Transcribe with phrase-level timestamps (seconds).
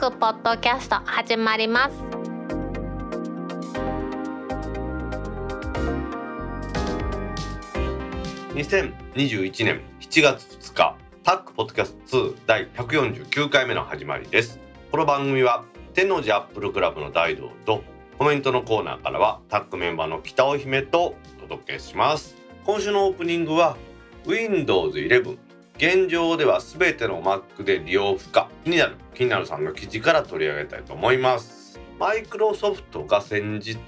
[0.00, 1.94] クポッドキャスト始まります。
[8.54, 14.58] 2021年7月2日タックポッドキャスト2第149回目の始まりです。
[14.90, 17.82] この番組は天王寺アップルクラブの大道と
[18.16, 22.36] コメントのコーナーからはタックメンバーの北尾姫とお届けします。
[22.64, 23.76] 今週のオープニングは
[24.26, 25.36] Windows 11
[25.80, 28.96] 現状では全ての Mac で利用不可になる。
[29.14, 31.80] 気になるさんの記事から取り上げたいと思います。
[31.98, 33.78] マイクロソフトが先日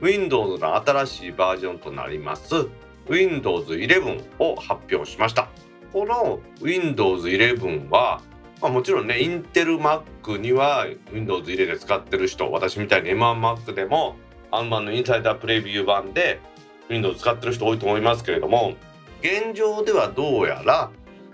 [0.00, 2.66] Windows の新しいバージョンとなります。
[3.10, 5.50] Windows 11を発表しました。
[5.92, 8.22] この Windows 11は
[8.62, 14.16] まあ、もちろんねインテル Mac には Windows 入れて使ってる人私みたいに M1Mac でも
[14.50, 16.40] アンマンのインサイダープレビュー版で
[16.88, 18.76] Windows 使ってる人多いと思いますけれども
[19.20, 20.90] 現状ではどうやら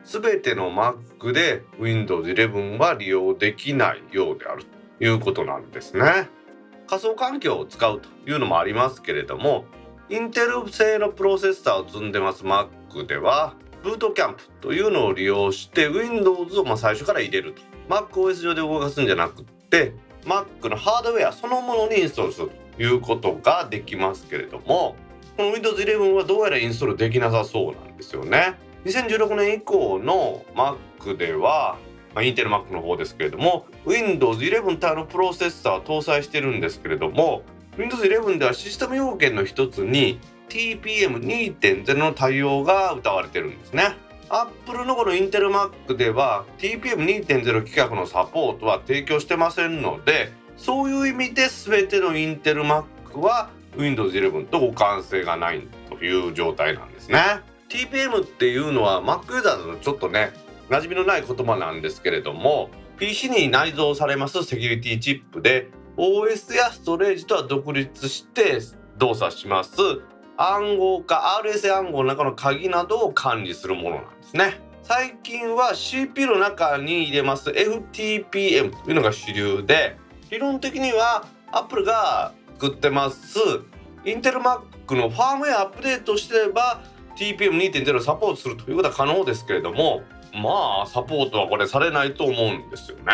[0.08, 4.64] 全ての Mac で Windows 11は利用できないようである
[4.98, 6.30] ということなんですね。
[6.86, 9.66] 仮想環境を使うというのもありますけれども
[10.08, 19.92] インテル製のプロセッサーを積んでます Mac ではブートキャンプというのを利用して Windows をま最初から入れると MacOS 上で動かすんじゃなくって
[20.24, 24.96] Mac のハードウェアそのものにインストールするということができますけれども
[25.36, 28.56] この Windows 11はどうやらインストールできなさそうなんですよね。
[28.88, 31.78] 2016年以降の Mac では、
[32.14, 37.42] まあ、インテル Mac の方ですけれども Windows 11対のプロセッサーを搭載してるんですけれども
[37.76, 43.96] Windows 11ではシステム要件の一つに TPM2.0 の対応が謳われてるんですね。
[44.30, 52.84] Apple のこのインテル Mac では TPM2.0 規格のサポートは提供してませんのでそういう意味で全てのインテル Mac
[53.18, 57.40] は Windows 11と互換性がないという状態なんですね。
[57.68, 60.32] TPM っていうのは Mac ユーザーだとちょっとね
[60.68, 68.60] 馴染みのない言葉なんですけれども PC に内蔵されますセキュリティチップで OS やストレージとは独立して
[68.98, 69.76] 動作します。
[70.36, 74.60] 暗号化 RSA 暗号の中の鍵などを管理するものなんですね。
[74.84, 77.50] 最近は CPU の中に入れます。
[77.50, 79.96] FTPM というのが主流で
[80.30, 83.38] 理論的には Apple が作ってます。
[84.04, 86.80] インテル Mac のファームウェアアップデートしてれば
[87.18, 90.02] TPM2.0 サポートするということは可能ですけれども
[90.32, 93.12] まあサポートはこれされないと思うんですよね。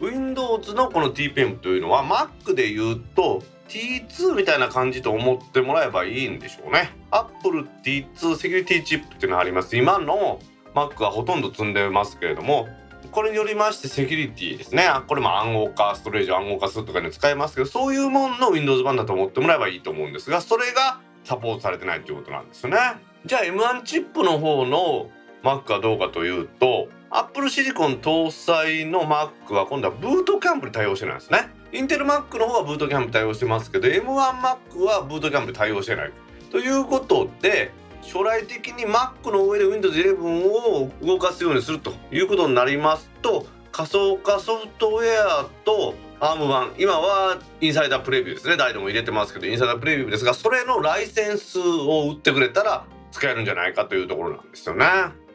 [0.00, 6.92] Windows のこの TPM というのは Mac で言うと T2 みたいな感じと思ってもらえばいいんでしょうね。
[7.10, 9.76] Apple T2 セキュリティチップっていうのがあります。
[9.76, 10.38] 今の
[10.74, 12.68] Mac はほとんど積んでますけれども
[13.10, 14.88] これによりましてセキュリティですね。
[15.06, 22.78] これも暗号化ストレージを暗号化するとかに使えますけどそういうもんの Windows 版だと思ってもらえばいいと思うんですがそれがサポートされてないということなんですよね。
[23.26, 25.10] じゃあ M1 チップの方の
[25.42, 31.48] Mac はどうかというと Apple シリコン搭載の Mac は今度はブートキャンプに対応してないんですね。
[31.72, 36.12] インテル Mac の方はブートキャンプ対応してますけど M1Mac はブートキャンプ対応してない。
[36.52, 48.56] ということで将来的に Mac の上で Windows 11を動かすようにするということになりますと仮想化ソフトウェアと ARM1 今はインサイダープレビューですね。
[48.56, 52.84] 誰でも入れてますけどインサイダープレビューですがそれのライセンスを売ってくれたら
[53.16, 54.84] 使えるんじゃないかというところなんですよね。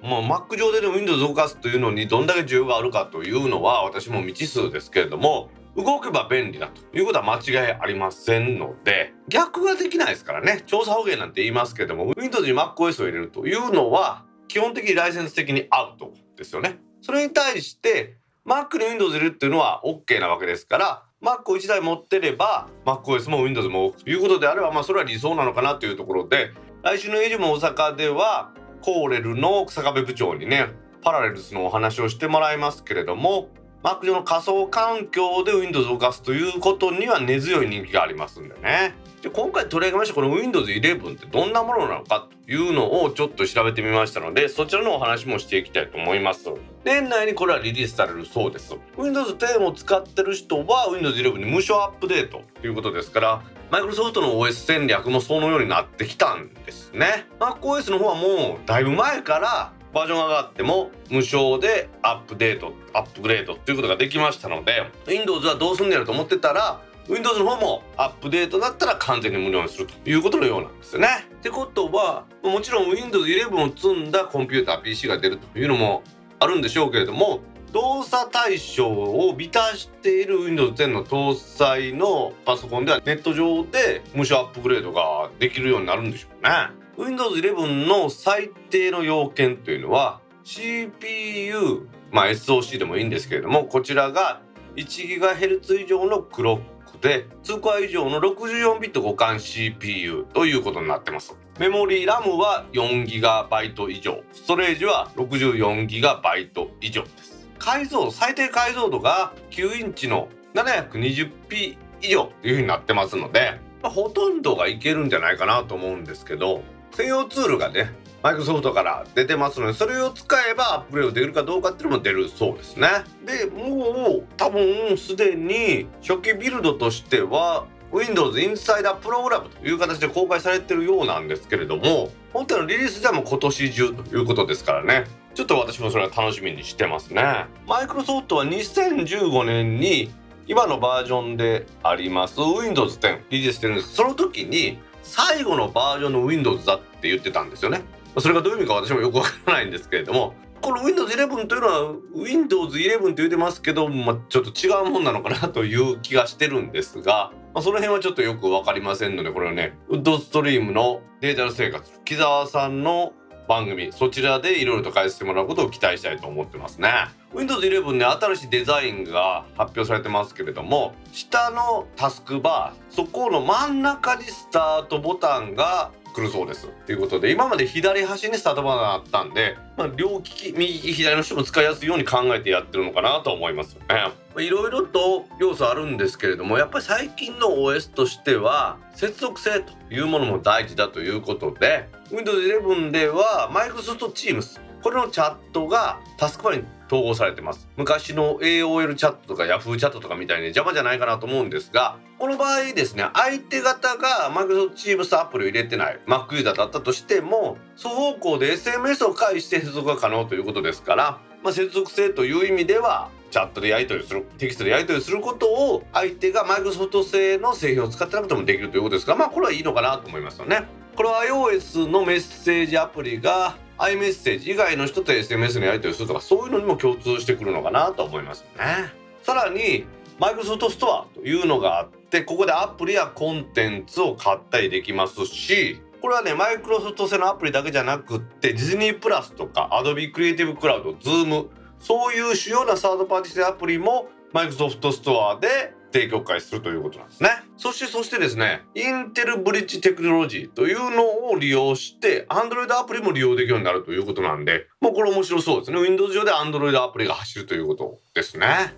[0.03, 16.80] まあ、Mac 上ででも Windows 動かすというのにどんだけ需要があるかというのは私も未知数ですけれども動けば便利だということは間違いありませんので逆ができないですからね調査捕鯨なんて言いますけども Windows に MacOS を入れるというのは基本的にライセンス的にアウトですよね。
[17.02, 26.52] それに対して Mac に Windows 入れるっていうのは OK なわけですから Mac を1台持ってれば MacOS も Windows もということであればまあそれは理想なのかなというところで
[26.84, 30.70] 来週のエイジも大阪ではコーレルの日下部部長にね
[31.04, 33.50] パラレルスのお話をしてもらいますけれども
[33.84, 38.94] Mac 上の仮想環境で Windows を動かすということには根強い人気がありますんでね。
[39.24, 46.50] で今回取り上げましたこの Windows 11ってどんなものなのかというのをちょっと調べてみましたのでそちらのお話もしていきたいと思います。
[46.84, 48.76] 年内にこれはリリースされるそうです。
[48.97, 53.41] Windows 10を使ってる人は Windows 11に無償アップデートということですから
[53.72, 57.26] マイクロソフトの OS 戦略もそのようになってきたんですね。
[57.40, 71.08] MacOS の方はもうだいぶ前からバージョン上がっても無償でアップデートアップグレードっていうことができましたので Windows はどうすんねやろと思ってたら Windows の方もアップデートだったら完全に無料にするということのようなんですよね。
[71.29, 76.03] ってことはもちろん Windows 11を積んだコンピューター PC が出るというのも
[76.40, 77.40] あるんでしょうけれども
[77.73, 86.81] 動作対象を満たしている Windows 10の搭載のパソコンではネット上で無償アップグレードができるようになるんでしょうね。
[87.02, 94.44] Windows 11の最低の要件というのは CPU まあ SOC でもいいんですけれどもこちらが
[94.76, 101.36] 1GHz 以上のクロックで2コア以上の64ビット互換 CPU ということになってます。
[101.59, 107.47] メモリー RAM は 4GB 以上ストレージは 64GB 以上です。
[107.58, 116.62] 解像最低解像度が9インチの 720p 以上というふうになってますので、まあ、ほとんどがいけるんじゃないかなと思うんですけど
[116.93, 117.93] 専用ツールがね
[118.23, 122.88] マイクロソフトから出てますのでそれを使えばアップグレードできるかどうかっていうのも出るそうですね。
[123.26, 135.05] でもう多分すでに初期ビルドとしては Windows Insider Program という形で公開されてるようなんですけれども本体のリリースではもう今年中ということですからね。
[135.34, 137.23] ちょっと私もそれは楽しみにしてますね。
[137.67, 140.11] マイクロソフトは2015年に
[140.47, 147.82] 今のバージョンであります Windows 10リリースしてるんですその時に最後のバージョンの Windows だって言ってたんですよね。
[148.20, 150.34] それがどういう意味か私もよくわからないんですけれども。
[150.62, 163.14] この Windows 11というのは Windows 11と言ってますけど、まあ、ちょっと違うもんなのかなという気がしてるんですが、まあ、その辺はちょっとよく分かりませんのでこれはねウッドストリームのデジタル生活木澤さんの
[163.52, 166.90] 番組そちらでいろいろと返してもらうことを期待したいと思ってますね。
[167.34, 184.11] Windows 11ね新しいデザインが発表されてますけれども下のタスクバーそこの真ん中にスタートボタンが来るそうですということで今まで左端にスタートボタンがあったんで、まあ、両利き右利き左の人も使いやすいように考えてやってるのかなと思いますよね。
[184.37, 206.35] いろいろと要素あるんですけれどもやっぱり最近の OS としては接続性というものも大事だということで Windows 11では Microsoft Teams これのチャットがタスクバーに統合されてます昔の AOL チャットとか Yahoo チャットとかみたいに邪魔じゃないかなと思うんですがこの場合ですね相手方が Microsoft Teams アプリを入れてない Mac
[206.35, 220.67] ユーザーだったとしても双方向で SMS を介して接続が可能ということですから、まあ、接続性という意味ではチャットでやり取りするテキストでやり取りすることを相手がマイクロソフト製の製品を使ってなくてもできるということですからまあこれはいいのかなと思いますよね。
[220.96, 228.94] これは iOS のメッセージアプリが iMessage 以外の人と SMS のやり取りするとかそういうのにも共通してくるのかなと思いますね。
[229.24, 229.86] さらに
[230.20, 241.48] マイクロソフトストアというのがあってここでアプリやコンテンツを買ったりできますしこれはねマイクロソフト製のアプリだけじゃなくってディズニープラスとか Adobe クリエイティブクラウド Zoom
[241.80, 247.29] そういう主要なサードパーティー製アプリもマイクロソフトストアで提供開始するということなんですね。
[247.58, 255.79] そしてそしてですね、インテルブリッジテクノロジーというのを利用して、Android アプリも利用できるようになるということなんで、もうこれ面白そうですね。
[255.79, 258.75] Windows 上で Android アプリが走るということですね。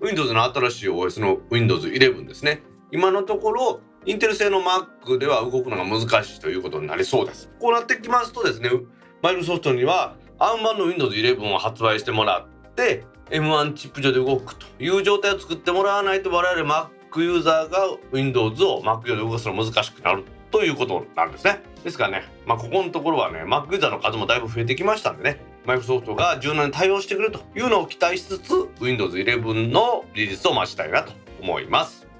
[0.00, 2.62] Windows の新しい OS の Windows 11ですね。
[2.90, 7.50] 今のところ、インテル製の Mac では動くのが難しいということになりそうです。
[7.60, 8.70] こうなってきますとですね、
[9.22, 17.78] マイクロソフトには ARM 版の Windows 11を発売してもらって、M1 チップ上で動くという状態を作ってもらわないと我々 Mac ユーザーが
[18.12, 21.62] Windows を Mac 上で動かすのは難しくなるということなんですね。
[21.82, 32.11] ですからね、まあ、ここのところはね Mac ユーザーの数もだいぶ増えてきましたんでねマイクロソフトが柔軟に対応してくれるというのを期待しつつ Windows 11のリリースを待ちたいなと思います。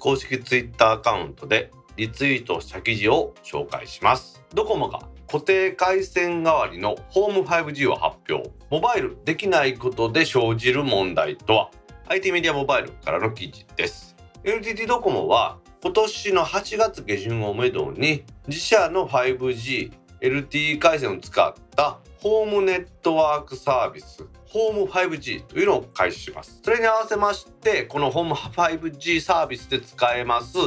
[0.00, 4.42] 公式ツイッターアカウントでリツイートした記事を紹介します。
[4.54, 8.50] ドコモが固定回線代わりのホーム 5G を発表。
[8.70, 11.70] モバイルできないことで生じる問題とは
[12.08, 14.16] ？IT メディアモバイルからの記事です。
[14.42, 19.92] NTT ドコモは今年の8月下旬をめどに自社の 5G
[20.22, 26.60] LTE 回線を使ったホームネットワークサービスホーム 5G というのを開始します。
[26.64, 30.58] それに合わせましてこのホーム 5G サービスで使えます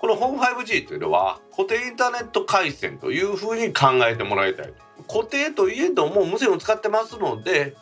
[0.00, 4.72] このホーム 5G というのは固定インターネット回線というふうに考えてもらいたい
[5.08, 7.74] 固定といえども無線を使ってますので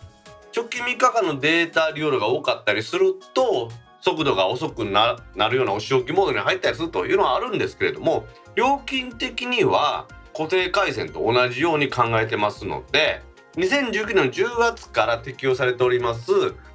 [0.56, 5.18] 直近3日間のデータ利用量が多かったりすると速度が遅くな
[5.50, 13.20] るようなお仕置きモードに入ったりするというのはあるんですけれども料金的には固定回線と同じように考えてますので
[13.56, 16.30] 2019年10月から適用されております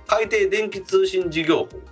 [0.07, 1.90] 海底電気通信事業法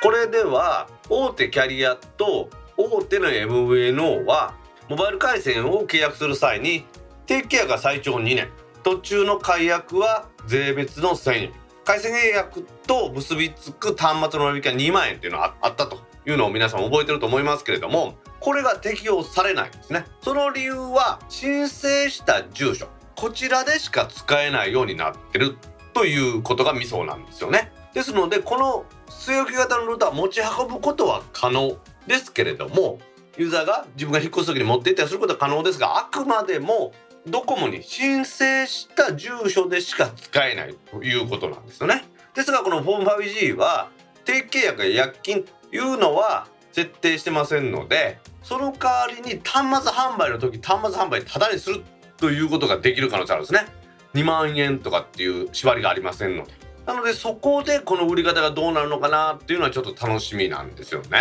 [0.00, 4.54] これでは大手キャリアと大手の MVNO は
[4.88, 6.86] モバイル回線を契約する際に
[7.26, 8.48] 定期契約が最長2年。
[8.84, 11.52] 途中の解約は税別の1000円。
[11.84, 20.04] 回線契約と結びつく端末の割引は2万円っていうのがあったというのを皆さん覚えてると思いますけれどもこれが適用されないんですね。
[20.22, 25.56] その理由は申請した住所こちらでしか使えないようになってる
[25.92, 27.72] ということがミソなんですよね。
[27.94, 31.76] ですのでこの据え置き型のルーター持ち運ぶことは可能
[32.06, 32.98] ですけれども
[33.36, 36.92] ユーザーが自分が引っ越す時に持っていったりすることは可能ですがあくまでも
[37.26, 42.04] ドコモに申請した住所でしか使えないということなんですよね。
[42.34, 43.90] ですがこの 4-5G は
[44.24, 51.82] 定期契約や約金というのは設定してませんのでその代わりに端末販売の時端末販売タダにする
[52.16, 53.66] ということができる可能性あるんですね。
[54.14, 56.57] 2万円とかっていう縛りがありませんので。
[56.88, 61.18] なのでそこでこの売り方がどうなるのかなっていうのはちょっと楽しみなんですよね。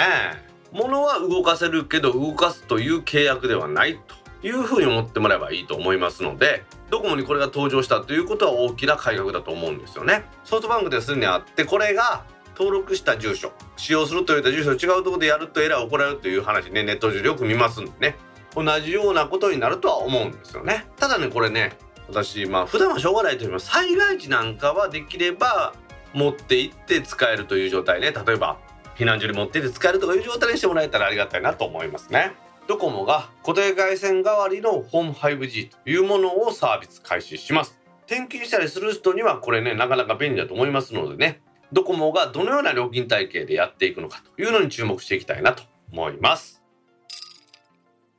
[0.72, 4.00] 物は動かせるけど動かすという契約ではない
[4.42, 10.24] というふうに思ってもらえばいいと思いますのでドコモにこれが登場したということは大きな改革だと思うんですよね。
[10.46, 12.24] ソフトバンクですでにあってこれが
[12.58, 18.16] 登録した住所使用するといった住所違うとこでやるとエラーを行うという話ねネット上でよく見ますんでね。
[18.56, 20.86] 同じようなことになるとは思うんですよね。
[20.96, 21.78] ただねこれね
[22.10, 25.74] 私まあ普段はしょうがないと言います災害時なんかはできれば
[26.14, 28.58] 持って行って使えるという状態ね例えば
[28.98, 32.34] 避難所に持って行って使えるとかいう状態にしてもらえたらありがたいなと思いますね。
[32.68, 37.80] ドコモが固定回線代わりのホーム 5G というものをサービス開始します。
[38.08, 46.64] 転勤したりする人にはこれねなかなか便利だと思いますのでねドコモがどのような料金体系でやっていくのかというのに注目していきたいなと思います。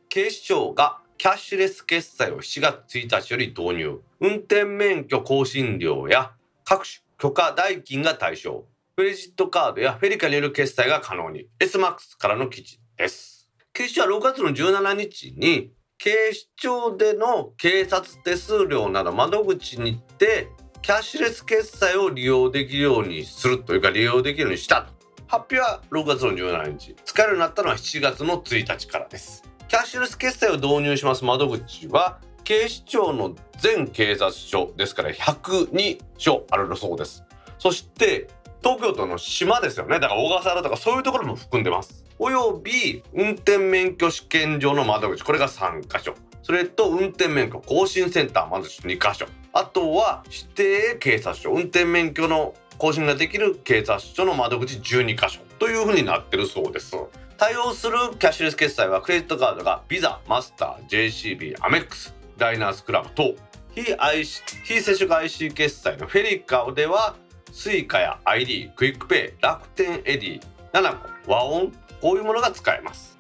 [0.09, 4.00] 警視庁がキャッシュレス決済を7月1日より導入。
[4.20, 6.30] 運転免許更新料や
[6.64, 8.66] 各種許可代金が対象。
[8.96, 11.48] クレジットカードやフェリカによる決済が可能に。
[11.58, 13.50] SMAX からの記事です。
[13.72, 20.48] 警視庁は6月の17日に警視庁での警察手数料など窓口に行って
[20.82, 24.92] キャッシュレス決済を利用できるようにするというか利用できるようにしたと。
[25.26, 26.94] 発表は6月の17日。
[27.04, 29.42] 使えるようになったのは7月の1日からです。
[29.68, 37.22] キャッシュレス決済を導入します窓口は警視庁の全警察署ですから102署あるそうです。
[37.58, 38.28] そして
[38.62, 40.00] 東京都の島ですよね。
[40.00, 42.02] だから小笠原とかそういうところも含んでます。
[42.18, 45.22] および運転免許試験場の窓口。
[45.22, 46.14] これが3箇所。
[46.42, 49.26] それと運転免許更新センター窓口2箇所。
[49.52, 51.50] あとは指定警察署。
[51.50, 55.47] 運転免許の更新ができる警察署の窓口12箇所。
[55.58, 56.96] というふうになってるそうです。
[57.36, 63.34] 対応するキャッシュレス決済はクレジットカードがビザ、マスター、JCB、アメックス、ダイナースクラブ等
[63.74, 67.16] 非 IC 非接触 IC 決済のフェリカでは
[67.52, 70.40] Suica や ID、クイックペイ、楽天エディ、
[70.72, 73.16] nanaco、WAONこういうものが使えます。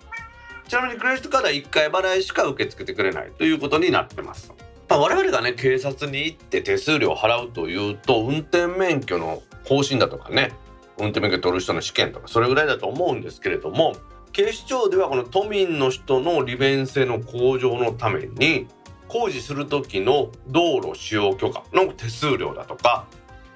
[0.66, 4.52] ちなみにクレジットカードは1回払いしか受け付けてくれないということになってます。
[4.88, 10.52] まあ、我々がね警察に行って手数料を払うというと運転免許の更新だとかね
[10.98, 13.94] 運転免許取る人の試験とかそれぐらいだと思うんですけれども
[14.32, 18.66] 警視庁ではこの都民の人の利便性の向上のために
[19.08, 23.06] 工事する時の道路使用許可の手数料だとか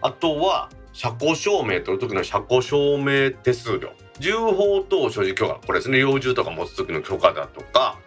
[0.00, 7.98] あとは車庫証明取る時の車庫証明手数料銃砲等所持許可これですね猟銃とか持つ時の許可だとか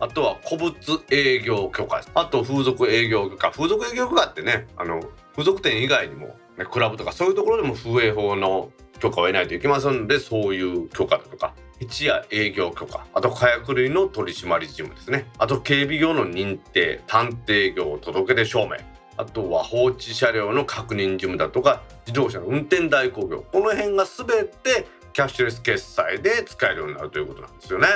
[0.00, 0.74] あとは古物
[1.10, 3.50] 営業許可あと風俗営業許可。
[3.50, 5.00] 風俗営業許可ってねあの
[5.32, 6.36] 風俗店以外にも、
[6.70, 8.70] クラブとかそういうところでも風営法の
[9.00, 15.28] 許可を得ないといけませんのでそういう許可だとか一夜営業許可あと火薬類の取締り事務ですね。
[15.38, 18.76] あと警備業の認定探偵業届出証明。
[19.16, 23.44] あとは放置車両の確認事務だとか自動車の運転代行業。
[23.52, 27.86] この辺が全てキャッシュレス決済で使えるようになるということなんですよね。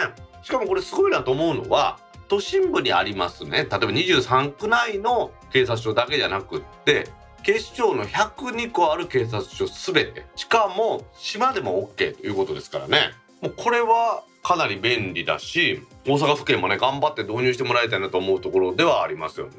[0.43, 1.99] しかもこれすごいなと思うのは
[2.29, 3.51] 都心部にありますね。
[3.51, 7.09] 例えば23区内の警察署だけじゃなくって
[7.49, 10.27] 警視庁の102個ある警察署全て。
[10.37, 13.13] しかも島でも OK ということですからね。
[13.41, 19.55] もうこれはかなり便利だし大阪府警もね頑張って導入してもらいたいなと思うところではありますよね。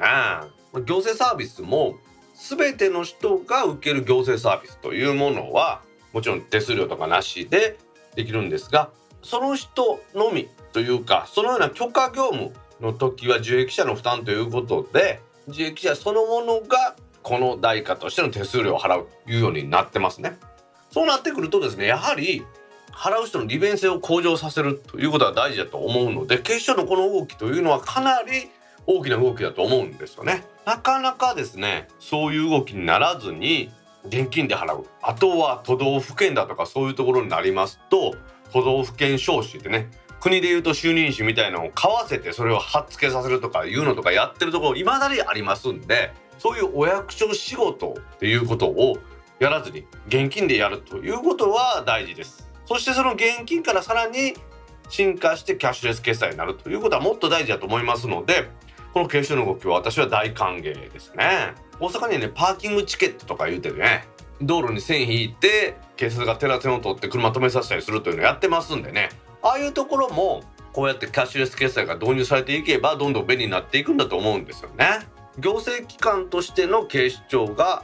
[0.85, 1.95] 行政サービスも
[2.35, 5.81] 全ての人が受ける行政サービスというものは
[6.13, 7.79] もちろん手数料とかなしで
[8.13, 8.91] できるんですが
[9.23, 20.37] その人のみというかそのような許可業務の時は受益者の負担ということで受益者そのものがこの代価としての手数料を払うというようになってますね。
[20.91, 22.45] そうなってくるとですねやはり
[22.91, 28.49] 払う人の利便性を向上させるということは大事だと思うので警視庁のこの動きというのはかなり
[28.87, 30.43] 大きな動きだと思うんですよね。
[30.65, 33.71] なかなかですねそういう動きにならずに
[34.05, 38.15] 現金で払うあとは都道府県だとかそういうところになりますと
[38.51, 48.97] 都道府県招集でね国でいうと就任誌みたいなのを買わせてそれを貼っつけさせるとかいうのとかやってるところいまだにありますんでそういうお役所仕事っていうことを
[49.39, 52.49] やらずに現金でやるということは大事です。
[52.65, 54.33] そしてその現金からさらに
[54.89, 58.49] 進化してキャッシュレス決済になるということはもっと大事だと思いますので
[58.93, 61.53] この警視庁の動きは私は大歓迎ですね。
[61.79, 64.05] 大阪にねパーキングチケットとか言うてね
[64.41, 69.09] 道路に線引いて警察がテラ線を取って車止めさせたりするというのをやってますんでね
[69.41, 70.41] ああいうところも
[70.73, 74.85] こうやってキャッシュレス決済が導入されていけばどんどん便利になっていくんだと思うんですよね。
[75.37, 77.83] 行政機関としての警視庁が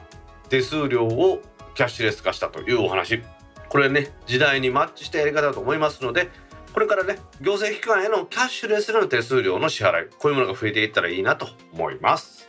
[0.49, 1.41] 手数料を
[1.75, 3.21] キャッシュレス化したというお話。
[3.69, 6.29] これね時代にマッチしたやり方だと思いますので
[6.73, 12.47] これからね行政機関へのキャッシュレスの手数料の支払いこういうものが増えていったらいいなと思います。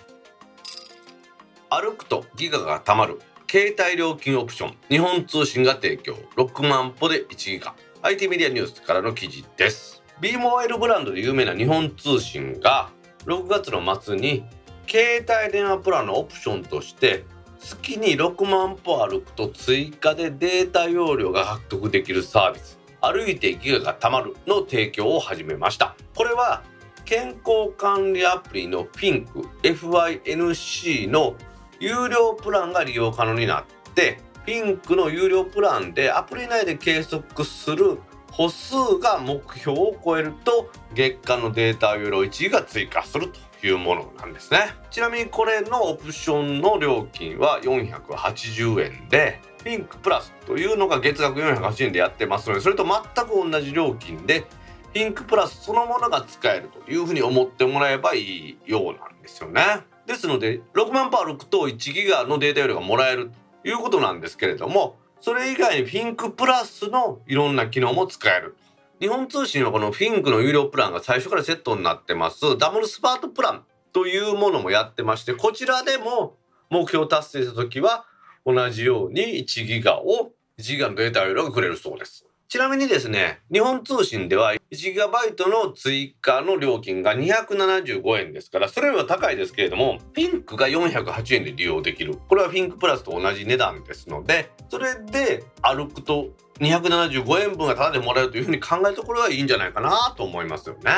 [1.69, 7.75] 歩くとギガがたまる携帯料金オプション日本通信が提供6万歩で1ギガ。
[8.03, 10.03] IT メディアニュースからの記事です。
[10.21, 12.91] B モバイルブランドで有名な日本通信が
[13.25, 14.45] 6月の末に
[14.89, 17.25] 携帯電話プランのオプションとして
[17.59, 25.97] 月に6万歩歩くと追加でデータ容量が獲得できるサービス歩いてギガがたまるの提供を始めました。
[26.15, 26.63] これは
[27.05, 29.27] 健康管理アプリの FINC
[29.63, 31.37] FYNC の
[31.79, 37.99] 有料プランが利用可能になってピンクの有料プランでアプリ内で計測する
[38.33, 43.46] 歩数が目標を超えると月間のデータ容量1位が追加すると。
[43.65, 44.75] いうものなんですね。
[44.91, 54.45] ちなみにこれのオプションの料金は480円でピンクプラスというのが月額480円でやってますのでそれと全く同じ料金で
[54.93, 59.63] ピンクプラスそのものが使えるというふうに思ってもらえばいいようなんですよね。
[60.07, 63.31] ですので6万歩歩くと1ギガのデータ容量がもらえる
[63.63, 68.57] ということなんですけれどもそれ以外にフィンクプラスのいろんな機能も使える。
[68.99, 72.57] 日本通信はこのフィンクの有料プランが最初からセットになってます。
[72.57, 76.37] ダブルスパートプランというものもやってましてこちらでも
[76.71, 78.07] 目標達成した時は
[78.47, 82.26] 同じように1ギガを1ギガのデータ容量がくれるそうです。
[82.49, 92.17] ちなみにですね、日本通信では 1GB の追加の料金が275円ですから、それよりは高いですけれども、ピンクが408円で利用できる。
[92.29, 96.29] これはピンクプラスと同じ値段ですので、それで歩くと
[96.61, 100.93] 275円分がタダでもらえるというふうに考えるところはいいんじゃないかなと思いますよね。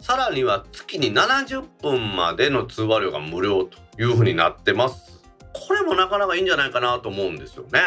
[0.00, 5.22] さらには月に70分までの通話料が無料というふうになってます。
[5.52, 7.80] これもなかなかいいんじゃないかなと思うんですよね。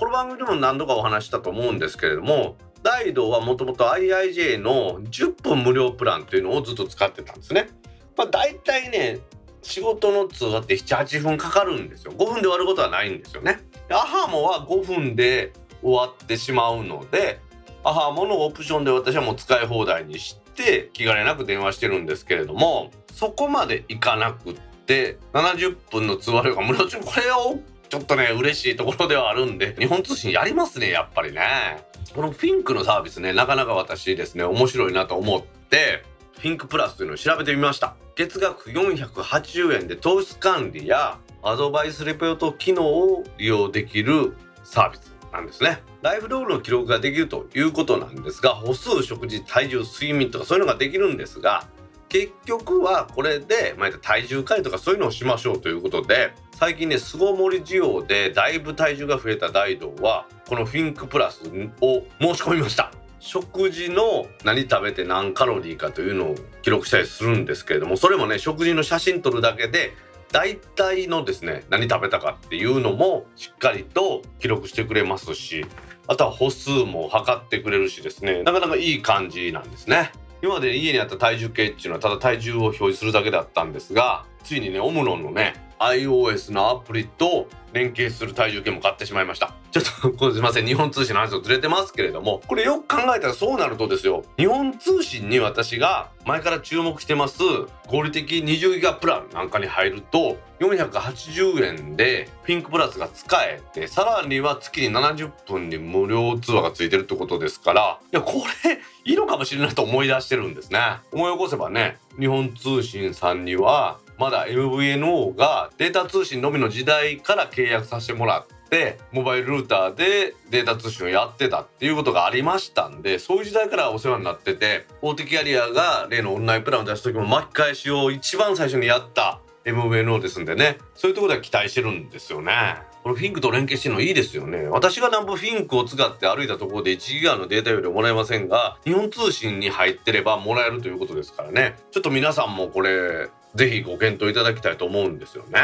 [0.00, 7.68] この番組でも何度かお話したと思うんですけれども大道はもともと IIJ の10分無料プランというのをずっと使ってたんですね。
[8.16, 9.18] まあ、大体ね
[9.60, 13.60] 仕事の通話って78分かかるんですよ5分で終わることはないんですよね。
[13.90, 17.38] アハモは5分で終わってしまうので
[17.84, 24.54] アハモのオプションで私はもう使い放題にして気兼ねなく電話してるんですけれどもそこまでいかなくっ
[24.86, 27.60] て70分の通話料がもちろんこれを
[27.90, 31.84] ちょっとね嬉しいところではあるんで 日本通信やりますねやっぱりね。
[32.14, 36.02] このフィンクのサービスねなかなか私ですね面白いなと思って
[36.38, 37.94] フィンクプラスというのを調べてみました。
[38.16, 45.82] 月額480円で糖質管理やアドバイスレポート機能を利用できるサービスなんですね。
[46.02, 51.66] ライフログの記録ができるということなんですが歩数食事体重睡眠とかそういうのができるんですが
[52.10, 61.42] 結局はこれで、まあ、体重管理とかそういうのをしましょうということで最近ね巣ごもり需要でだいぶ体重が増えた大道はこのフィンクプラス
[61.80, 62.92] を申し込みました。
[63.20, 69.92] 食事の何食べて何カロリーかというのを記録したりするんですけれどもそれもね食事の写真撮るだけで
[70.32, 75.66] 大体のですね何食べたかっていうのもしっかりと記録してくれますし
[76.06, 80.12] あとは歩数も測ってくれるしですねなかなかいい感じなんですね。
[80.42, 89.54] 今まで家にあった体重計っていうのはただ体重を表示するだけだったんですがついにねオムロンのね iOS のアプリと連携する体重計も買ってしまいました。
[89.70, 90.66] ちょっとすいません。
[90.66, 94.24] 日本通信の話とずれてますけれどもこれよく考えたらそうなるとですよ。
[94.36, 97.38] 日本通信に私が前から注目してます
[97.86, 110.80] 合理的20ギガプランなんかに入ると480円でピンクプラスが使えてさらには月に70分に無料通話がついてるってことですからいやこれいいのかもしれないと思い出してるんですね。
[111.12, 132.90] 思い起こせばね日本通信さんにはまだ MVNO がデータ通信のみの時代から契約させてもらってモバイルルーターでデータ通信をやってたっていうことがありましたんでそういう時代からお世話になってて大手キャリアが例のオンラインプランを出す時も巻き返しを一番最初にやった MVNO ですんでねそういうところでは期待してるんですよね。
[133.02, 134.68] このフィンクと連携してるのいいですよね。
[134.68, 141.76] 私がなんぼフィンクを使って歩いたところで1ギガのデータよりもらえませんが、日本通信に入ってればもらえるということですからね。
[141.92, 145.60] ちょっと皆さんもこれ、ぜひご検討いただきたいと思うんですよね。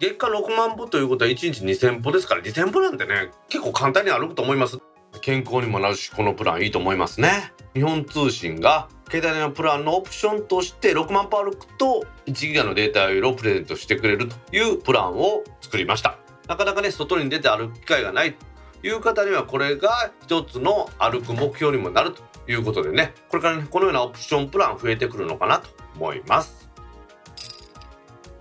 [0.00, 4.78] 月間6万歩ということは1日2000歩ですから2000歩なんてね、結構簡単に歩くと思います。
[5.20, 7.52] 健康にもなるし、このプランいいと思いますね。
[7.74, 16.18] 日本通信が携帯のプランのオプションとして6万歩歩くと1ギガのデータ容量をプレゼントしてくれるというプランを作りました。
[16.46, 26.57] なかなかね外に出て歩く機会がないという方にはこれが一つの歩く目標にもなるということでねこれからねこのようなオプションプラン増えてくるのかなと思います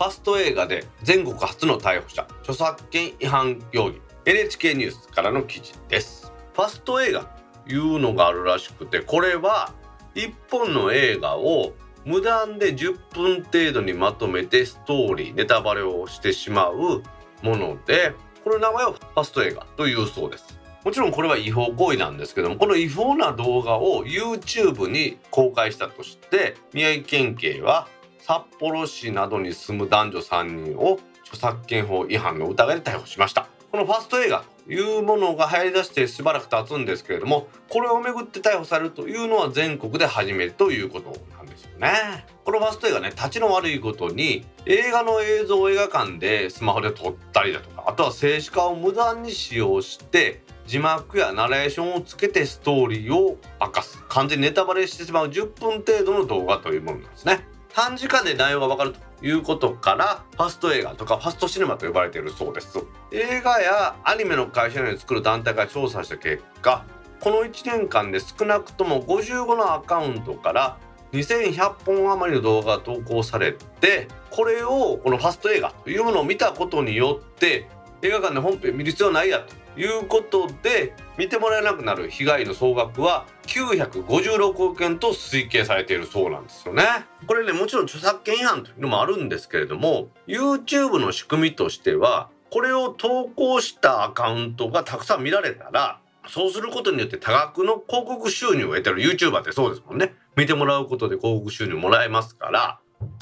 [0.04, 6.32] ァスト映画で全国初の逮捕者著作権違反容疑 NHK ニュースからの記事です。
[6.54, 7.26] ファスト映画
[7.66, 9.74] というのがあるらしくてこれは
[10.16, 11.74] 1本の映画を
[12.06, 17.04] 無断で10分程度にまとめてストーリーネタバレをしてしまう
[17.44, 20.58] ものでこの名前をファスト映画というそうです。
[20.84, 27.90] もちろんこれは違法行為なんですけどもこの違法な動画を YouTube に公開したとして宮城県警は
[28.28, 33.48] 札幌市などに住む男女3人を著作権法違反の疑いで逮捕しました。
[33.72, 42.26] このファスト映画というものが流行りだしてしばらく経つんですけれどもこれをめぐって逮捕されるというのは全国で初めてということなんですよね。
[42.44, 54.04] このファースト映画ね立ちの悪いことに映画の映像を映画館でスマホで撮ったりだとかあとは静止画を無断に使用して字幕やナレーションをつけてストーリーを明かす。
[54.10, 57.56] 完全にネタバレしてしまう10分程度の動画というものなんですね。
[57.78, 62.80] 短時間で内容がわかるということからファスト映画とかファストシネマと呼ばれているそうです。
[63.12, 66.88] 映画やアニメの会社に作る団体が調査した結果
[67.20, 70.80] この1年間で少なくとも55のアカウントから
[71.12, 77.70] 2100本余りの動画が投稿されてこれをこのファスト映画というものを見たことによって
[78.02, 79.54] 映画館で本編見る必要ないやと。
[79.78, 86.84] いうことで見てもらえなくなる被害の総額は956億円と推計されているそうなんですよね。
[87.28, 100.14] これねもちろん著作権違反というのもあるんですけれども YouTube の仕組みとしてはこれを投稿したアカウントがたくさん見られたらそうすることによって多額の広告収入を得てる YouTuber ってそうですもんね。
[100.36, 102.80] 見てもらうことで広告収入もらえますから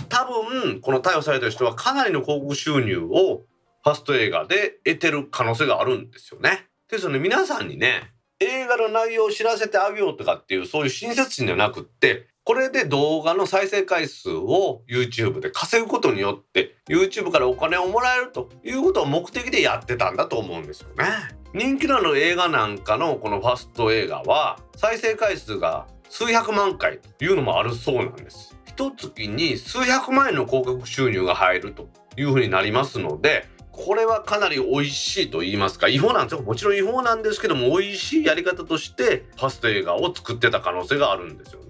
[0.10, 3.44] 多分この逮捕された人はかなりの広告収入を
[3.86, 6.66] ファスト映画で得てる可能性があるんですよね。
[6.90, 21.06] ですので皆さんにね映画の内容を知らせてあげようとかっていうそういう親切心じゃなくってこれで動画の再生回数を YouTube で稼ぐことによって YouTube からお金をもらえるということを目的でやってたんだと思うんですよね。
[21.54, 28.58] 人気のある映画なんかのこのファスト映画は再生回数が数百万回というのもあるそうなんです。
[28.66, 36.42] 一月に数百万円の広告収入が入るというふうになりますのでこれはかなり美味しいと言いますか違法なんですよ。
[36.42, 41.68] もちろん違法なんですけども美味しいやり方としてファスト映画を作ってた可能性があるんですよね。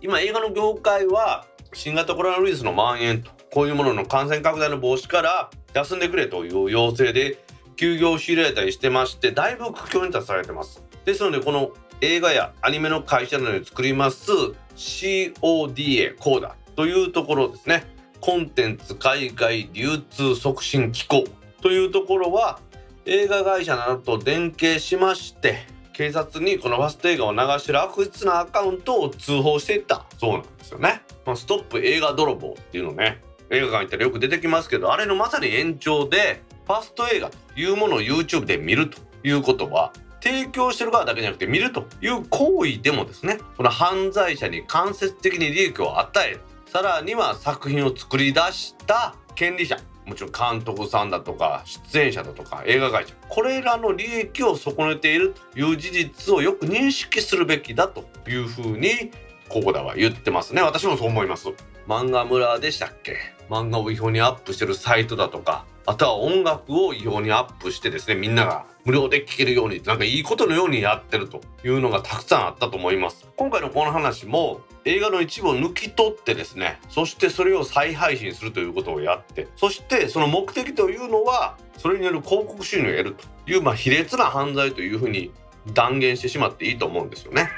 [0.00, 7.38] 今映画の業界は新型コロナウイルスの蔓延とこういうものの感染拡大の防止から休んでくれという要請で
[7.76, 10.82] 休業を強いられたりしてましてだいぶ苦境に立たされてます。
[11.04, 14.30] ですのでこの映画やアニメの会社などに作ります
[14.76, 17.91] CODA コーダというところですね。
[18.22, 21.24] コンテンツ海外流通促進機構
[21.60, 22.60] というところは
[23.04, 31.02] 映画会社などと連携しまして警察にこのファスト映画を流してる悪質なアカウントを通報していったそうなんですよね。
[31.26, 46.38] まあ、ストップ映画泥棒っていうのね映画館行ったらよく出てきますけどあれのまさに延長でファスト映画というものを YouTube で見るということは提供してる側だけじゃなくて見るという行為でもですねこの犯罪者に間接的に利益を与え
[46.72, 59.10] さらには作品を作り出した権利者もちろん監督さんだとか出演者だとか映画会社これらの利益を損ねているという事実をよく認識するべきだというふうに
[59.50, 60.62] ここだは言ってますね。
[60.62, 61.48] 私もそう思います。
[61.86, 63.18] 漫画村でしたっけ？
[63.50, 73.28] 漫画を違法にアップしてるサイトだとかあとは音楽を違法にアップしてですねみんなが無料で聴けるようになんかいいことのようにやってるというのがたくさんあったと思います。
[73.36, 85.32] 今回のこの話も映画の一部を抜き取ってですねそしてそれを再配信するということをやってそしてその目的というのはそれによる広告収入を得るというまあ卑劣な犯罪というふうに
[85.72, 87.48] 断言してしまっていいと思うんですよね。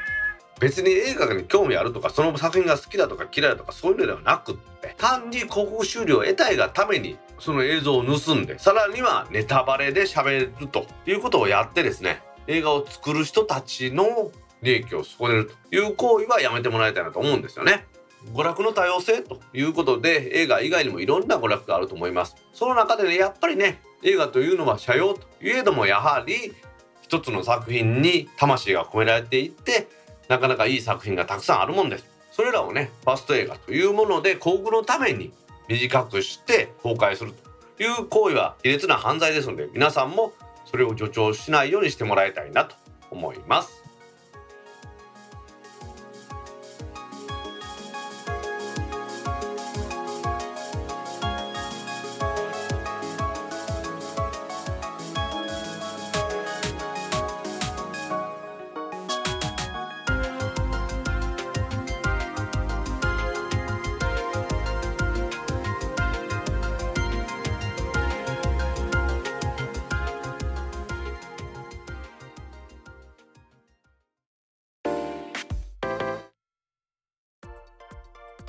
[0.61, 14.31] 別に映画に興味あるとかその作品が好きだとか嫌いだとかそういうのではなくって単に広告収入を得たいがためにその映像を盗んでさらにはネタバレで喋るということをやってですね映画を作る人たちの
[14.65, 17.87] 利益を損ねるという行為はやめてもらいたいなと思うんですよね。
[18.33, 22.35] 娯楽の多様性ということで映画以外にもいろんな娯楽があると思います。
[22.53, 26.55] その中でねやっぱりね映画というのは社用といえどもやはり
[27.03, 29.89] 一つの作品に魂が込められていって
[30.29, 32.07] なかなかいい作品がたくさんあるもんです。
[32.33, 35.33] それらをねファスト映画というもので広告のために
[35.69, 37.33] 短くして公開する
[37.77, 40.33] という行為は卑劣な犯罪ですので皆さんも
[40.65, 42.75] それを助長しないようにしてもらいたいなと
[43.11, 43.84] 思います。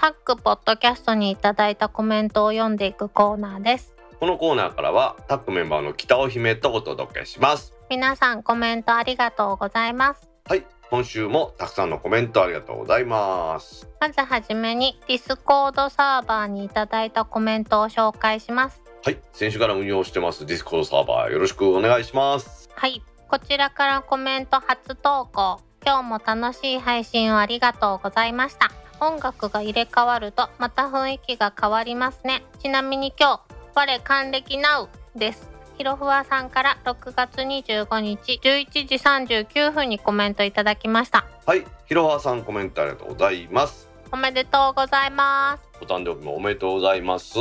[0.06, 3.96] タックポッドキャストにいただいたコメントを読んでいくコーナーです。
[4.20, 7.74] このコーナーからはタックメンバーの北尾姫とお届けします。
[7.90, 10.30] 皆さんコメントありがとうございます。
[10.48, 13.90] はい今週もたくさんのコメントありがとうございます。
[14.00, 18.84] まずはじめにディスコードサーバーにいただいたコメントを紹介します。
[19.04, 22.70] はい先週から運用してますディスコードサーバーよろしくお願いします。
[22.76, 25.62] はいこちらからコメント初投稿。
[25.84, 32.44] 今日も楽しい配信をありがとうございました音楽が入れ替わるとまた雰囲気が変わりますね。
[32.60, 35.50] ちなみに今日我還暦 NOW です。
[35.78, 41.26] ひろふわさんから6月25日11時39分にコメントいただきました。
[41.46, 43.90] はいひろはさんコメントありがとうございます。
[44.12, 45.64] おめでとうございます。
[45.82, 47.38] お誕生日もおめでとうございます。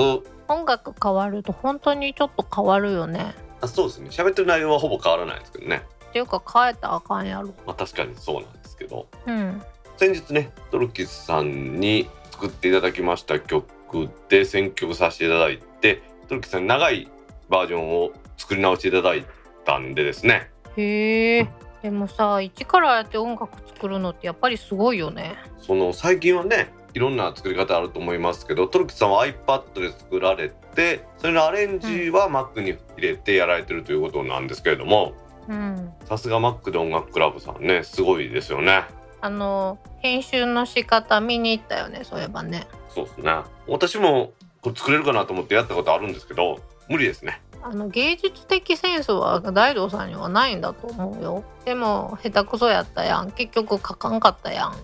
[0.48, 3.34] 音楽変わると本当にちょっと変わるよね。
[3.60, 4.08] あそうですね。
[4.10, 5.84] 喋ってる内容はほぼ変わらないですけどね。
[6.10, 7.54] っていうか変えたらあかんやろ。
[7.64, 9.06] まあ確かにそうなんですけど。
[9.26, 9.62] うん
[9.96, 13.64] 先日ねトルキスさんに作っていただきました曲
[14.28, 17.08] で選曲させていただいてトルキスさんに長い
[17.48, 19.24] バージョンを作り直していただい
[19.64, 20.50] たんでですね。
[20.76, 21.48] へえ
[21.82, 25.36] でもさ一からやって音楽作るのってやっぱりすごいよね。
[25.58, 35.14] その最近はねいろんな作り方あると思いますけどトルキスさんは iPad で作られてそれのアレンジは Mac に入れてやられてるということなんですけれども
[35.48, 35.92] うん。
[36.06, 38.84] さすが Mac で音楽クラブさんねすごいですよね
[39.24, 42.66] あの編集の仕方見に行ったよねそういえばね。
[42.90, 43.32] そうですね。
[43.66, 46.60] 私もこれ作れるかなと思ってやったことあるんですけど
[46.90, 47.40] 無理ですね。
[47.62, 51.42] あの芸術的センスは大道さんにはないんだと思うよ。
[51.64, 53.30] でも下手くそやったやん。
[53.30, 54.74] 結局書かんかったやん。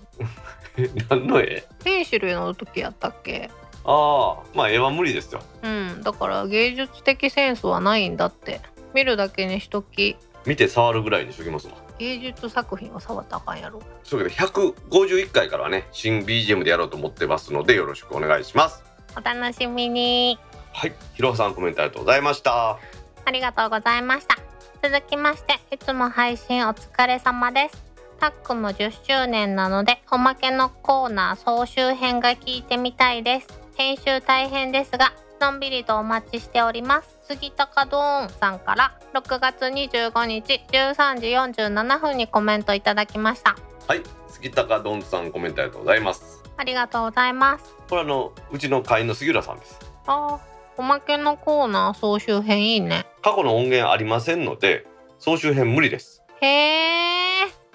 [1.10, 1.62] 何の絵？
[1.84, 3.50] ペンシルの時やったっけ？
[3.84, 5.42] ああまあ絵は無理ですよ。
[5.62, 6.00] うん。
[6.02, 8.62] だから芸術的センスはないんだって。
[8.94, 10.16] 見るだけにしとき。
[10.46, 13.82] 見て触るぐらいにしときますわ芸術作品は触ったらあかんやろ。
[14.02, 18.82] そうけで151回からはね新 BGM でやろうと思ってますのでよろしくお願いします。
[19.14, 20.38] お楽しみに。
[20.72, 22.78] はいひろはさんコメントありがとうございました。
[23.26, 24.38] ありがとうございました。
[24.82, 27.84] 続きましていつも配信お疲れ様です。
[28.18, 33.48] タックも10周年なのでおまけのコーナー総集編が聞いてみたいです。
[33.76, 37.18] 編集大変ですがのんびりとお待ちしております。
[37.22, 41.28] 杉高ドーンさんから6月25日13時
[41.62, 43.56] 47分にコメントいただきました。
[43.88, 46.42] はい杉高どんさんコメントありがとうございます。
[46.58, 47.74] ありがとうございます。
[47.88, 49.78] これあのうちの会員の杉浦さんです。
[50.06, 50.38] あー
[50.76, 53.06] おまけのコーナー総集編いいね。
[53.22, 54.86] 過去の音源ありませんので
[55.18, 56.22] 総集編無理です。
[56.42, 57.20] へえ。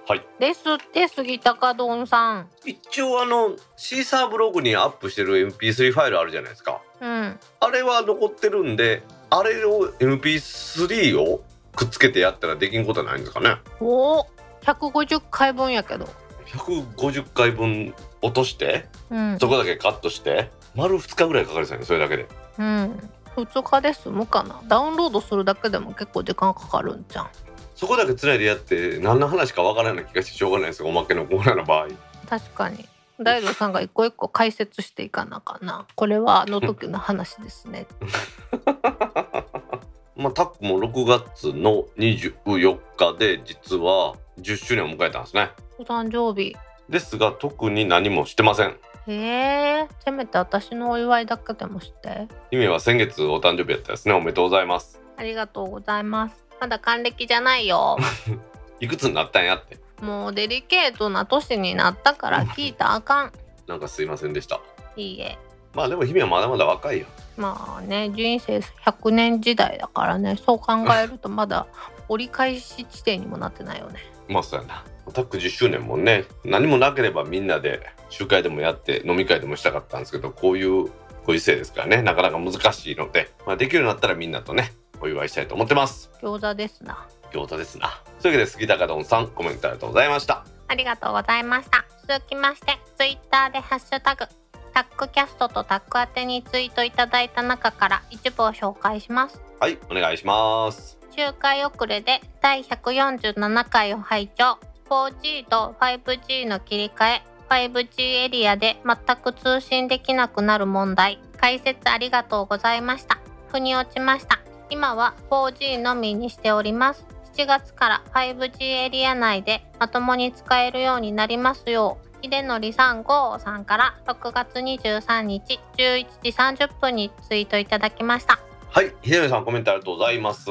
[0.07, 0.25] はい。
[0.39, 2.49] ですって杉高どんさん。
[2.63, 7.39] 一応あのシーサーブログにアップしてる MP3 ファイルあるじゃないですかうん。
[7.59, 11.43] あれは残ってるんであれを MP3 を
[11.75, 13.57] くっつけてやったらできんことはないんですかね。
[13.79, 14.27] おお
[14.63, 16.09] 150回分やけど。
[16.47, 19.39] 150回分落としてうん。
[19.39, 22.27] そこだけカットして丸2日ぐらいかかりそうやねそれだけで。
[22.57, 23.09] うん。
[23.35, 24.61] 2日で済むかな。
[24.67, 27.29] ダウンロードするだけでも結構時間かかるんじゃん
[27.75, 31.87] そこだけつないでやって何の話かわからない気がしてしょうがないですよおまけのコーナーの場合。
[32.29, 32.87] 確かに
[33.19, 35.85] 大道さんが一個一個解説していかなあかんな。
[35.95, 37.87] これはあの時の話ですね。
[40.15, 45.51] まあタックも6月の24日で実は10周年を迎えたんですね。
[45.77, 46.55] お誕生日。
[46.89, 48.77] ですが特に何もしてません。
[49.07, 49.87] へえ。
[50.03, 52.27] せめて私のお祝いだけでもして。
[52.51, 54.13] 姫は先月お誕生日やったですね。
[54.13, 55.01] おめでとうございます。
[55.17, 56.45] ありがとうございます。
[56.59, 57.97] まだ還暦じゃないよ。
[58.79, 63.31] いくつになったんやってもうデリケートな年になったから聞いたらあかん。
[63.67, 64.61] なんかすいませんでした。
[64.95, 65.37] いいえ。
[65.73, 67.07] まあでも姫はまだまだ若いよ。
[67.37, 70.37] まあね人生100年時代だからね。
[70.37, 71.67] そう考えるとまだ
[72.07, 73.99] 折り返し地点にもなってないよね。
[74.27, 74.83] まあそうやな。
[75.13, 80.89] タック10周年もね何もなければみんなで集会でもやって飲み会でもしたかったんですけどこういう
[81.25, 82.01] ご時世ですからね。
[82.01, 86.11] なかなか難しいので、まあ、できるようになったらみんなとねお祝いしたいと思ってます。
[86.21, 88.01] 餃子ですな餃子ですな。
[88.21, 90.45] というわけで杉高どんさんコメントありがとうございました。
[90.67, 91.85] ありがとうございました。
[92.07, 94.25] 続きましてツイッターでハッシュタグ
[94.73, 99.41] タックキャストとタック宛てにツイートいただいた中から一部を紹介します。
[99.59, 100.97] はいお願いします。
[101.15, 104.59] 周回遅れで第147回を拝聴。
[104.89, 107.23] 4G と 5G の切り替え。
[107.49, 111.19] 5G エリアで全く通信できなくなる問題。
[111.37, 113.19] 解説ありがとうございました。
[113.49, 114.39] 腑に落ちました。
[114.69, 117.05] 今は 4G のみにしております
[117.37, 122.23] 7月から 5G エリア内でまともに使えるようになりますよう。
[122.23, 128.39] 秀則3号さんから6月23日11時30分にツイートいただきました。
[128.69, 130.49] はい秀則さんコメントありがとうございます。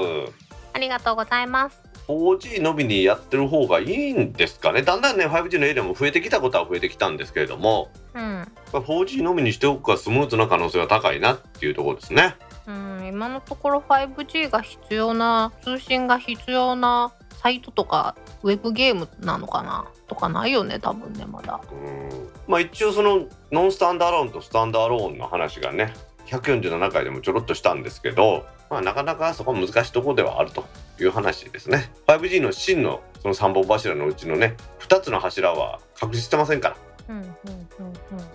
[0.74, 1.80] ありがとうございます。
[2.06, 4.82] 4G のみにやってる方がいいんですかね。
[4.82, 7.88] だんだんね 5G のエリアも増えてきたことは増えてきたんですけれども。
[8.12, 19.86] うん、4G のみにしておくかスムーズな可能性が高いなっていうところですねうん、今のところ 5G が必要な通信が必要なサイトとかウェブゲームなのかな？
[20.06, 21.60] とかないよね多分ねまだ。
[21.70, 22.28] うん。
[22.48, 25.92] まあ一応そのノンスタンダーローンとスタンダーローンの話がね
[26.26, 30.64] 147回でもちょろっとしたんですけど、まあ、なかなかそこは難しいところではあると
[30.98, 31.92] いう話ですね。
[32.06, 36.76] 5G の真のその3本柱のうちのね2つの柱は確立してませんから。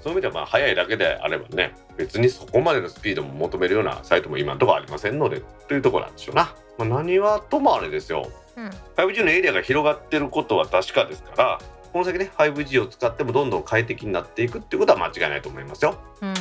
[0.01, 8.29] そういう意味ではまあ早いだけであればね別にそこまでのスピードも求めるようなサイトも今のところありませんのでというところなんでしょうな、まあ、何はともあれですよ。
[8.55, 8.69] うん。
[8.95, 11.59] 5G のエリアが広がってることは確かですから
[11.91, 15.95] この先ね 5G を使ってもどんどん快適になっていくっていうことは間違いないと思いますよ。
[16.21, 16.33] うん。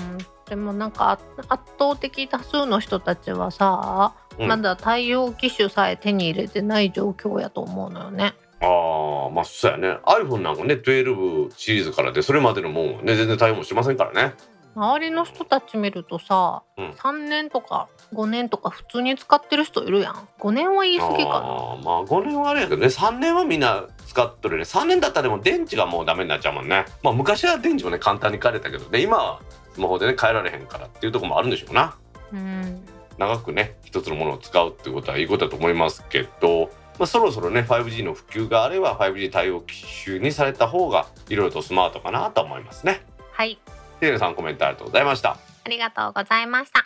[0.49, 4.49] でもなんか圧圧倒的多数の人たちはさ、うん。
[4.49, 8.35] まだ対応機種さえ手に入れてない状況やと思うのよね。
[8.61, 9.99] ああまあそうやね。
[10.05, 14.35] iPhone なんかね12シリーズからでそれまでのもんはね全然対応もしてませんからね。
[14.75, 16.91] 周りの人たち見るとさ、うん。
[16.91, 20.29] 3年とか5年とか普通に使ってる人いるやん。
[20.39, 21.37] 5年は言い過ぎかな。
[21.37, 22.87] あーまあ5年はあれやけどね。
[22.87, 24.63] 3年はみんな使っとるね。
[24.63, 26.85] 3年だったらでも電池がもうダメになっちゃうもんね。
[27.03, 29.01] まあ昔は電池もね簡単に変えれたけどね。
[29.01, 29.41] 今は
[29.73, 31.97] スマホでね変えられへんからっていうところもあるんでしょうな。
[32.33, 32.85] うん。
[33.19, 43.03] 長くね一つのものを使うっていうことはいいことだと思いますけど、まあ、そろそろね 5G の普及があれば 5G 対応機種にされた方がいろいろとスマートかなと思いますね。
[43.33, 43.59] はい
[44.01, 45.37] テイルさんコメントありがとうございました。
[45.65, 46.85] ありがとうございました。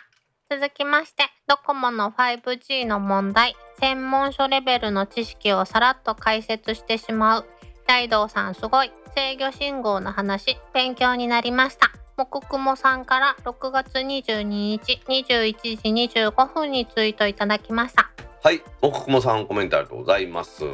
[0.49, 7.45] 続きまして、ドコモの 5G の問題、専門書レベルの知識をさらっと解説してしまう。
[7.87, 8.91] 大道さんすごい。
[9.15, 11.91] 制御信号の話、勉強になりました。
[12.17, 18.11] もくくもさんから6月22日21時25分にツイートいただきました。
[18.43, 20.65] はい、もくくもさんコメントありがとうございます。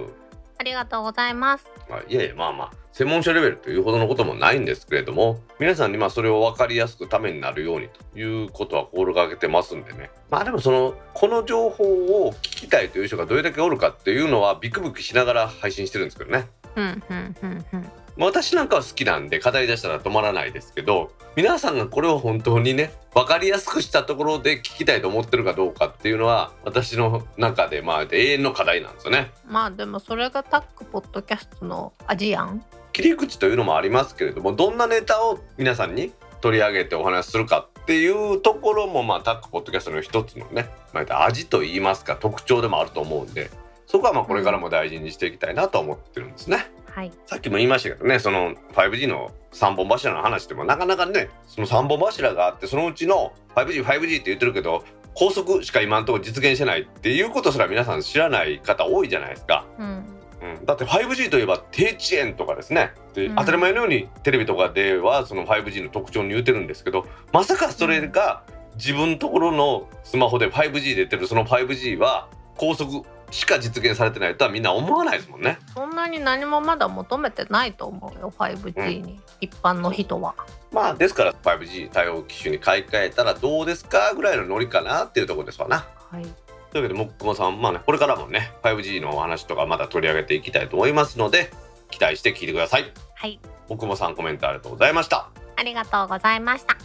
[0.58, 1.68] ありがとうございます。
[1.88, 11.84] あいやいやまあまあ専門書レベルというほどのこともないんですけれども皆さんにまあそれを分かりやすくためになるようにということは心がけてますんでねまあでもそのこの情報
[12.26, 29.32] を聞きたいという人がどれだけおるかっていうのはビクビクしながら配信してるんですけどねうんうんうんうん私なんかは好きなんで語り出したら止まらないですけど皆さんがこれを本当にね分かりやすくしたところで聞きたいと思ってるかどうかっていうのは私の中でまあ永遠の課題なんですよね。
[29.48, 32.62] まあでもそれがタックポッドキャストの味やん
[32.92, 36.12] 切り口というのもありますけれどもどんなネタを皆さんに
[36.42, 43.50] 取り上げてお話しするかっていうところもまあタックポッドキャストの一つのね、まあ、味といいますか特徴でもあると思うんで
[43.88, 46.70] そこはまあこれからも大事にしていきたいなと思ってるんですね。
[47.00, 47.12] はい。
[47.28, 54.84] さっきも言いましたけどねその 5G の3本柱の話でもなかなかねその3本柱があってそのうちの 5G5G って言ってるけど
[55.14, 59.66] 高速しか今のところ実現してないっていうことすら皆さん知らない方多いじゃないですか。
[59.80, 60.06] うん。
[60.42, 62.92] うん、だって 5G といえば低遅延とかですね。
[63.14, 63.36] で、うん。
[63.36, 68.44] 当たり前のようにテレビとかではその 5G の特徴に言ってるんですけどまさかそれが
[68.76, 72.28] 自分のところのスマホで 5G で出てるその 5G は
[72.58, 75.60] 高速しか実現されてないとはみんな思わないですもんね。
[75.74, 80.36] そんなに何もまだ求めてないと思うよ 5G に、一般の人は
[80.72, 85.88] まあですから 5G 対応機種に買い替えたらどうですかぐらいのノリかなっていうところですわな。
[86.12, 86.26] はい
[86.72, 91.52] というわけでもっくもさんまあねこれからもね 5G のお話とかまだ取り上げていきたいと思いますので
[91.90, 92.92] 期待して聞いてください。
[93.16, 95.30] はいもっくもさんコメントありがとうございました。
[95.56, 96.78] ありがとうございました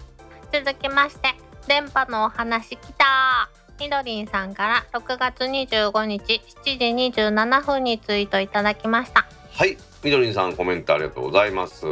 [0.52, 1.34] 続きまして
[1.68, 3.48] 電波のお話きた
[3.84, 11.84] みどりんさんから6月25日7時27分にツイートいただきましたはい、みどりんさんコメントありがとうございます。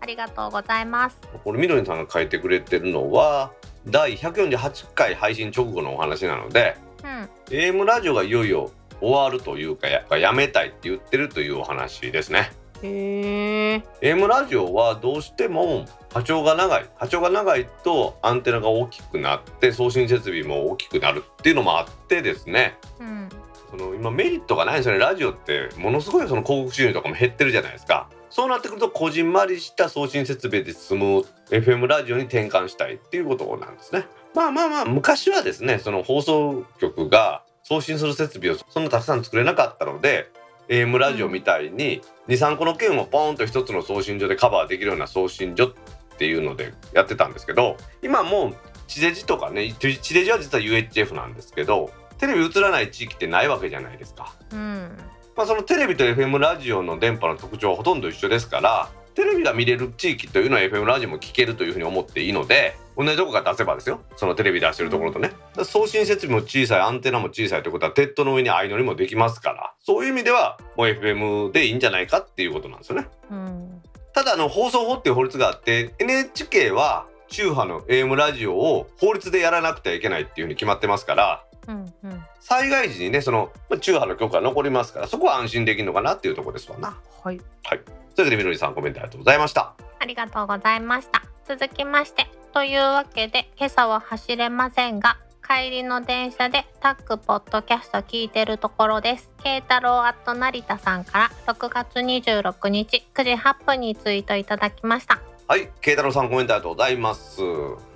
[0.00, 3.52] ありがとうございますこれみどりんさんが書いてくれてるのは
[3.86, 8.70] 第148回配信直後のお話なのでうん AM ラジオがいよいよ
[9.02, 12.50] 終わるというかややめたいって言ってるというお話ですね。
[12.82, 16.88] へえ AM ラジオはどうしても波長が長い。
[16.96, 22.76] 波長が長いとアンテナが大きくなって送信設備も大きくなるっていうのもあってですね。
[22.98, 23.28] うん。
[23.70, 25.00] その今メリットがないんですよね。
[25.00, 28.08] ラジオってものすごいその広告収入とかも減ってるじゃないですか。
[28.30, 34.06] そうなってくるとこじんまりした送信設備で済む FM ラジオに転換したいっていうことなんですね。
[34.34, 40.30] まあまあまあ昔はですねその放送局が送信する設備をそんなたくさん作れなかったので
[40.70, 45.72] AM ラジオみたいに23個の件をポーンと一つの送信所でカバーできるような送信所っ
[46.16, 48.56] ていうのでやってたんですけど今もう
[48.86, 54.34] 地デジとかね地地デジは実は UHF なんですけどテレビ映らない地域ってないわけじゃないですか。
[54.52, 54.96] うん
[55.36, 64.00] まあ、そのテレビと FM ラジオの電波の特徴はほとんど一緒ですからテレビが見れる地域というのは FM ラジオも聞けるというふうに思っていいので同じとこから出せばですよ。
[64.16, 65.32] そのテレビ出してるところとね、
[65.64, 69.72] 送信設備も小さいアンテナも小さいということは鉄塔の上に相乗りもできますから。
[69.80, 73.08] そういう意味ではもう FM でいいんじゃないかっていうことなんですよね。
[73.30, 73.82] うん。
[74.12, 82.24] ただあの放送法っていう法律があって NHK は中波の AM ラジオを法律でやらなくてはいけないっていうふうに決まってますからうんうん。
[82.40, 86.98] 災害時にねそのまあ中波の許可が残りますからそこは安心できるのかなっていうところですわな。
[87.22, 87.38] はい。
[87.38, 89.74] というわけでみどりさんコメントありがとうございました。
[90.00, 91.22] ありがとうございました。
[91.46, 99.30] 続きましてというわけで今朝は走れませんが帰りの電車でタックポッドキャスト聞いてるところです。
[99.42, 105.20] 慶太郎アット成田さんから6月26日9時8分にツイートいただきました。
[105.46, 107.40] はい、慶太郎さんコメントありがとうございます。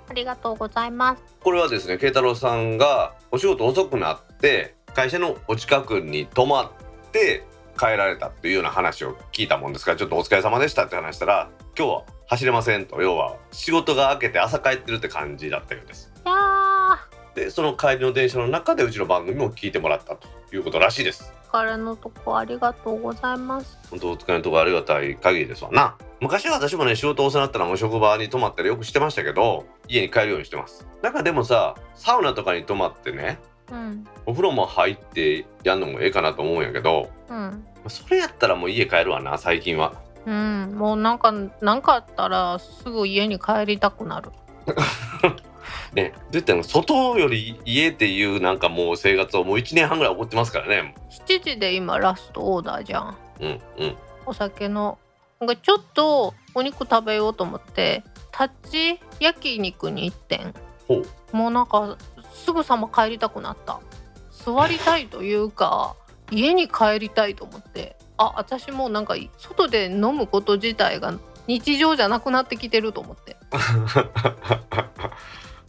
[0.09, 1.23] ありがとうございます。
[1.41, 6.71] これはですね慶太郎さんがお仕事遅くなって会社のお近くに泊まっ
[7.11, 7.45] て
[7.77, 13.01] 帰られたっていうような話を聞いたもんですからちょっとお疲れ様でしたって話したら今日は走れませんと。
[13.01, 16.11] 要は仕事が明けて朝帰ってるって感じだったようです。
[17.35, 21.33] でその帰りの電車の中でうちの番組も聞いてもらったということらしいです。
[21.51, 23.77] お疲れのとこありがとうございます。
[23.89, 25.97] 本当お疲れのところありがたい限りですわな。
[26.21, 30.87] 昔は私もね仕事遅なったらもう職場に泊まったりよくしてましたけど家に帰るようにしてます。
[31.01, 34.05] なんかでもさサウナとかに泊まってねうん。
[34.25, 37.65] お風呂も入ってやんのもええかなと思うんやけどうん。
[37.87, 39.93] それやったらもう家帰るわな最近は
[40.25, 40.75] うん。
[40.75, 44.31] もうなんかなんかあったらすぐ家に帰りたくなる。
[45.93, 46.13] ね。
[46.15, 50.95] どう言ったら外より家っていうなんかもう生活をもう1年半ぐらい送ってますからね。
[51.27, 53.17] 7時で今ラストオーダーじゃん。
[53.39, 53.95] うんうん。
[54.25, 54.97] お酒の。
[55.39, 60.53] なんかちょっとお肉食べようと思って立ち焼肉に行ってん。
[60.87, 61.35] ほう。
[61.35, 61.97] もうなんか
[62.33, 63.79] すぐさま帰りたくなった
[64.31, 65.95] 座りたいというか
[66.31, 71.13] 家に帰りたいと思ってあ私もうなんか外で飲むこと自体が
[71.47, 73.37] 日常じゃなくなってきてると思って。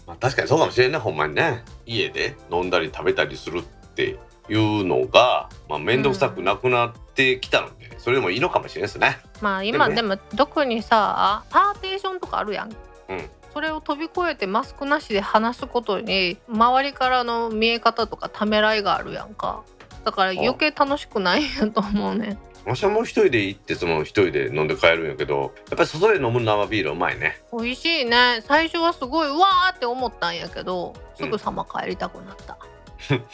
[0.07, 1.65] まあ確かにそうかもしれんねほんまにね。
[1.85, 4.19] 家で飲んだり食べたりするって
[4.49, 9.19] いうのが、まあ、面倒くさくなくなっってきたのでそれでもいいのかもしれないですね。
[9.41, 12.71] まあ今でも,、特にさパーテーションとかあるやん。
[13.09, 13.31] うん。
[13.55, 19.65] それを飛び越えてマスクなしで話すことに周りからの見え方とかためらいがあるやんか
[20.07, 22.39] だから余計楽しくないんやと思うね。
[22.65, 27.43] 私はもう一人で行ってその一人で飲んで帰るんやけどやっぱり外で飲む生ビールうまいね。
[27.53, 28.41] 美味しいね。
[28.47, 32.57] 最初はすごいうわーって思ったんやけどすぐさま帰りたくなった、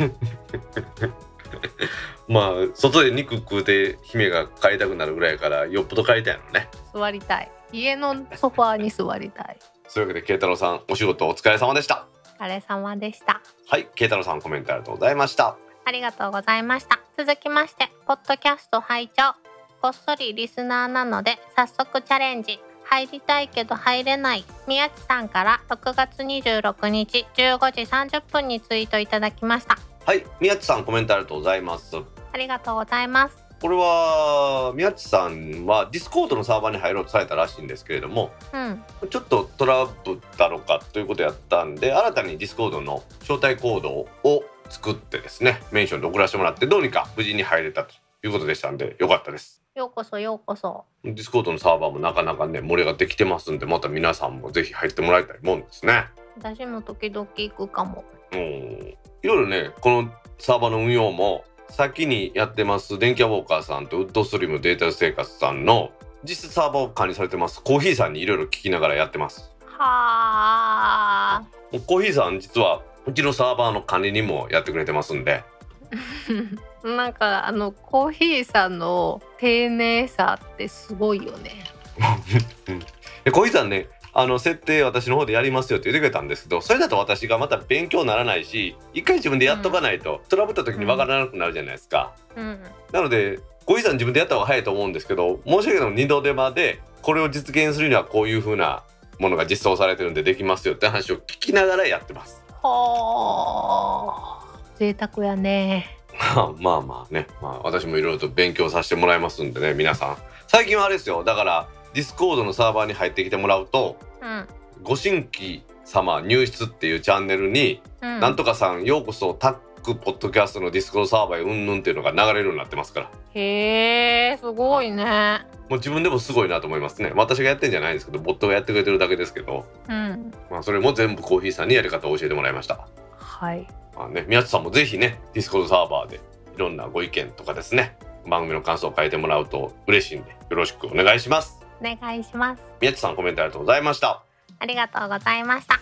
[2.26, 6.70] まあ外で肉食うて姫が帰りたくなるぐらいやからよっぽど帰りたいのね。
[6.94, 7.50] 座りたい。
[7.70, 9.58] 家のソファーに座りたい。
[9.88, 12.06] そういうわけで慶太郎さんお仕事お疲れ様でした。
[12.40, 13.42] お疲れ様でした。
[13.68, 17.00] はい慶太郎さんコメントありがとうございましたありがとうございました。
[17.18, 19.34] 続きましてポッドキャスト拝聴。
[19.80, 22.60] こっそりリスナーなので早速チャレンジ。
[22.84, 24.44] 入りたいけど入れない。
[24.68, 29.76] 宮地さんから6月26日15時30分にツイートいただきました。
[30.04, 31.96] はい宮地さんコメントありがとうございます。
[32.32, 33.42] ありがとうございます。
[33.60, 38.82] これは宮地さんはディスコードのサーバーに入ろうとされたらしいんですけれどもうん。
[39.08, 47.94] ちょっとトラブったのかということやったんで新たにディスコードの招待コードを作ってですねメンションで送らせてもらってどうにか無事に入れたと
[48.24, 49.62] いうことでしたんでよかったです。
[49.74, 50.84] ようこそようこそ。
[51.02, 56.04] ディスコードのサーバーもなかなかね盛りができてますんでまた皆さんもぜひ入ってもらいたいもんですね。
[56.36, 58.04] 私も時々行くかも。
[58.32, 58.38] うん。
[58.38, 65.90] いろいろねこのサーバーの運用も先にやってます電気屋ウォーカーさんとウッドストリームデータ生活さんの
[66.22, 67.62] 実質サーバーを管理されてます。
[67.62, 69.50] コーヒーさんにいろいろ聞きながらやってます。
[69.66, 71.42] はあ
[71.86, 75.44] コーヒーさん実はうちのサーバーの管理にもやってくれてますんで。
[76.84, 81.64] なんかあのコーヒーさんの丁寧さってすごいよね。
[83.24, 92.62] でコーヒーさんねあの設定私の方でやりますよって言ってくれたんですけどそれだと私がまた勉強にならないし一回自分でやっとかないと、トラブった時に分からなくなるじゃないですか、うん。
[92.92, 98.82] なのでコーヒーさん自分でやった方が早いと思うんですけど申し訳ない二度手間でこれを実現するにはこういう風な
[99.18, 104.46] ものが実装されてるんでできますよって話を聞きながらやってますはあ。
[104.78, 105.98] 贅沢やね。
[106.34, 110.16] まあまあまあね、まあ、私もいろいろと勉強させてもらいますんでね皆さん。
[110.46, 111.24] 最近はあれですよ。
[111.24, 114.46] だからディスコードのサーバーに入ってきてもらうとうん。
[114.82, 118.20] ご新規様入室っていうチャンネルに、うん。
[118.20, 123.10] なんとかさんようこそタックポッドキャストのディスコードサーバーへうんぬんっていうのが流れるようになってますから。
[123.34, 125.46] へえすごいね。
[125.68, 127.12] もう自分でもすごいなと思いますね。
[127.14, 130.32] 私がやってんじゃないんですけどボットがやってくれてるだけですけど、うん。
[130.50, 132.86] まあ、それも全部コーヒーさんにやり方を教えてもらいました。
[133.16, 133.66] はい。
[133.96, 136.20] まあね宮地さんもぜひねディスコードサーバーでい
[136.58, 141.60] ろんなご意見とかですね番組の感想を書いてもらうと嬉しいんでよろしくお願いします。
[141.80, 142.62] お願いします。
[142.80, 144.22] 宮地さんコメントありがとうございました。
[144.58, 145.80] ありがとうございました。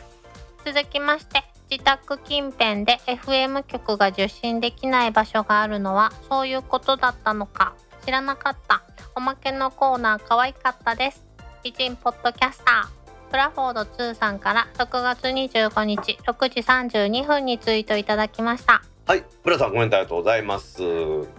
[0.65, 7.75] 続きまして自宅近辺で FM 局が受信できない場所があるのはそういうことだったのか。
[8.05, 8.83] 知らなかった。
[9.15, 11.25] おまけのコーナー可愛かったです。
[11.63, 13.31] 美人ポッドキャスター。
[13.31, 18.83] プラフォード2さんから6月25日6時32分にツイートいただきました。
[19.07, 20.83] はいブラさんコメントありがとうございます。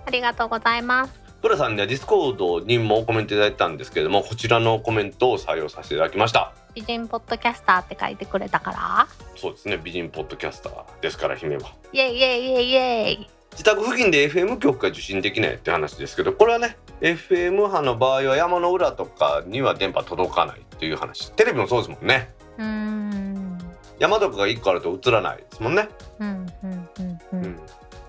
[0.05, 1.21] ありがとうございます。
[1.41, 9.07] ブラさんにはディスコードにもコメントいただいたんですけれどもこちらのコメントを採用させていただきました美人ポッドキャスターって書いてくれたから。
[9.35, 11.73] そうですね美人ポッドキャスターですから姫は。
[11.91, 13.29] イエイイエイイエイイエイ。
[13.51, 21.31] 自宅付近で FM 局が受信できないって話ですけどこれはね FM 波の場合は山の裏とかには電波届かないっていう話。
[21.33, 22.33] テレビもそうですもんね。
[22.57, 23.57] うーん。
[23.99, 25.87] 山とかが1個あると映らないですもんね、
[26.19, 27.59] うんうんうんううんん、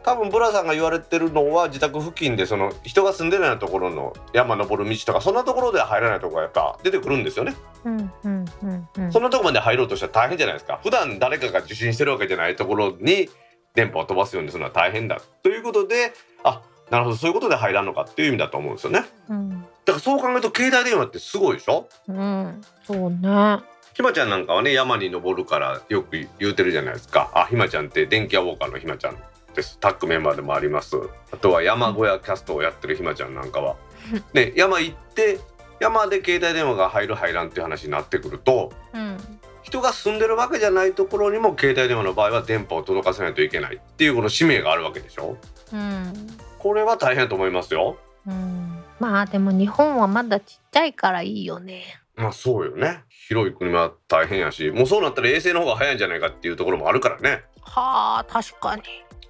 [0.05, 9.13] 多分ブラさんが言われてるのは自宅付近でその人が住んでないところの山登る道とかそんなところでは入らないところがやっぱ出てくるんですよね、うんうんうんうん。
[9.13, 10.81] そんなとこまで入ろうとしたら大変じゃないですか。
[10.83, 13.29] 普段誰かが受信してるわけじゃないところに
[13.75, 16.13] 電波を飛ばすようにするのは大変だということで
[16.45, 19.05] あなるほどそういうことで入らんのかっていう意味だと思うんですよね。
[19.29, 19.51] うん。
[19.51, 21.89] だからそう考えると携帯電話ってすごいでしょ？
[22.09, 23.61] うんそうね。
[23.95, 27.31] ひまちゃんなんかはね山に登るからよく言うてるじゃないですか。
[27.35, 29.17] あひまちゃんって電気屋ウォーカーのひまちゃん
[29.55, 29.79] です。
[29.79, 30.97] タッグメンバーでもあります。
[31.33, 33.77] あとは山小屋キャストをやってるひまちゃんなんかは。
[34.35, 35.39] ね山行って
[35.81, 39.19] 山で携帯電話が入る入らんっていう話になってくるとうん。
[39.63, 45.37] 人が住んでるわけじゃないところにも携帯電話の場合は電波を届かせないといけないっていうこの使命があるわけでしょ？
[45.73, 46.13] うん。
[46.59, 47.97] これは大変だと思いますよ。
[48.27, 48.83] うん。
[48.99, 51.85] まあでも日本はまだちっちゃいからいいよね。
[52.17, 53.05] まあそうよね。
[53.29, 57.45] 広い国は大変やしもうそうなったら衛星の方が早いんじゃないかっていうところもあるからね。
[57.63, 58.83] はあ確かに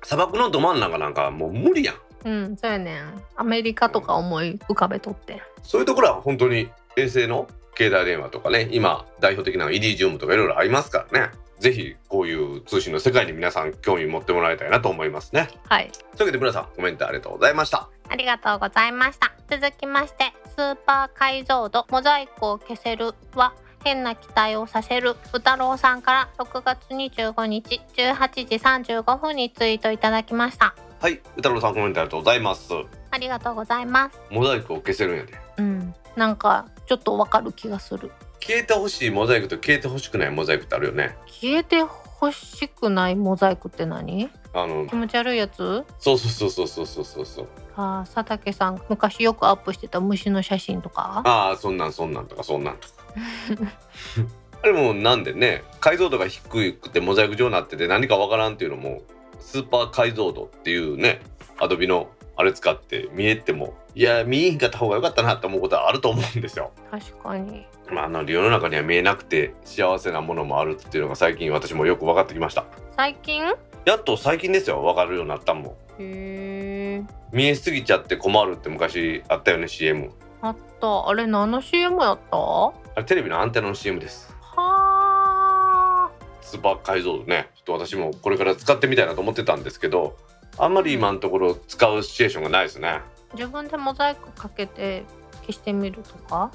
[0.03, 1.97] 砂漠のど真ん中なんかもう無理やん。
[2.25, 3.23] うんそうやねん。
[3.37, 5.43] アメリカとか思い浮かべとって。
[5.63, 11.31] そういうところは本当に衛星の携帯電話とかね今代表的なイディジウムとかいろいろありますからね。
[11.59, 15.49] ぜひこういう通信の世界に皆さん興味持ってもらいたいなと思いますね。
[15.69, 15.91] はい。
[15.93, 17.89] というわけで皆さんコメントありがとうございました。
[18.09, 19.33] ありがとうございました。
[19.49, 28.57] 続きましてスーパー解像度モザイクを消せるは変な期待をさせる宇太郎さんから6月25日18時
[29.01, 30.75] 35分にツイートいただきました。
[31.01, 32.73] はい歌郎さんコメントありがとうございます。
[33.11, 34.21] ありがとうございます。
[34.31, 35.95] モザイクを消せるんやでうん。
[36.17, 38.11] なんかちょっとわかる気がする。
[38.41, 41.17] 消えてほしいモザイクと消えてほしくないモザイクってあるよね。
[41.27, 44.31] 消えてほしくないモザイクって何？
[44.55, 45.85] あの気持ち悪いやつ？
[45.99, 47.49] そうそうそうそうそうそうそう。
[47.75, 51.23] あー佐竹さん昔よくアップしてた虫の写真とか？
[51.25, 52.95] ああそんなんそんなんとかそんなんとか
[54.63, 59.03] あれもなんでね解像度が低くてモザイク状になってて何かわからんっていうのも
[59.41, 61.21] スーパー解像度っていうね
[61.59, 66.71] アドビのあれ使って見えてもいや見えへんかった方が良かったなって思うことはあると思うんですよ。
[66.91, 67.67] 確かに。
[67.91, 72.65] まあ、あの世の中には見えなくて幸せなものもあるっていうのが最近私もよく分かってきました。
[72.97, 73.43] 最近？
[73.45, 73.55] へ
[73.85, 75.77] やっと最近ですよ分かるようになったんも。
[75.99, 77.03] え
[77.33, 80.11] 見えすぎちゃって困るって昔あったよね CM
[80.43, 81.09] あった。
[81.09, 82.37] あれ何の CM やった？
[82.37, 84.35] はあれテレビのアンテナの CM です。
[84.57, 86.11] あ。
[86.41, 87.49] スーパー解像度ね。
[87.55, 90.17] ちょっと私もこれから使ってみたいなと思ってたんですけど
[90.59, 93.01] あんまり今のところ使うシチュエーションがないですね。
[93.35, 95.05] 自分でモザイクかけて
[95.43, 96.51] 消してみるとか？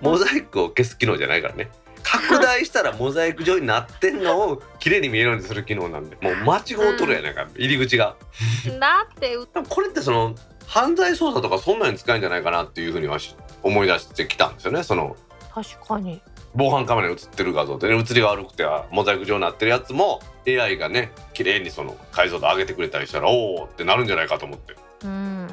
[0.00, 1.70] モザイクを消す機能じゃないからね。
[2.02, 8.16] 拡大したらモザイク状になってんのを綺麗に見えるようにする機能なんでもう間違うとるやないか、入り口が。
[8.80, 10.34] だってこれってその
[10.72, 14.82] 犯罪捜査とかそんなに使えるんじゃないかなっていうふうにはし思い出してきたんですよね。
[14.82, 15.16] その
[15.52, 16.22] 確かに。
[16.54, 25.46] 防犯カメラに映ってる画像で、ね、映りが悪くてはモザイク状になってるやつも AI がね綺麗にその解像度上げてくれたりしたらおおってなるんじゃないかと思って、うん。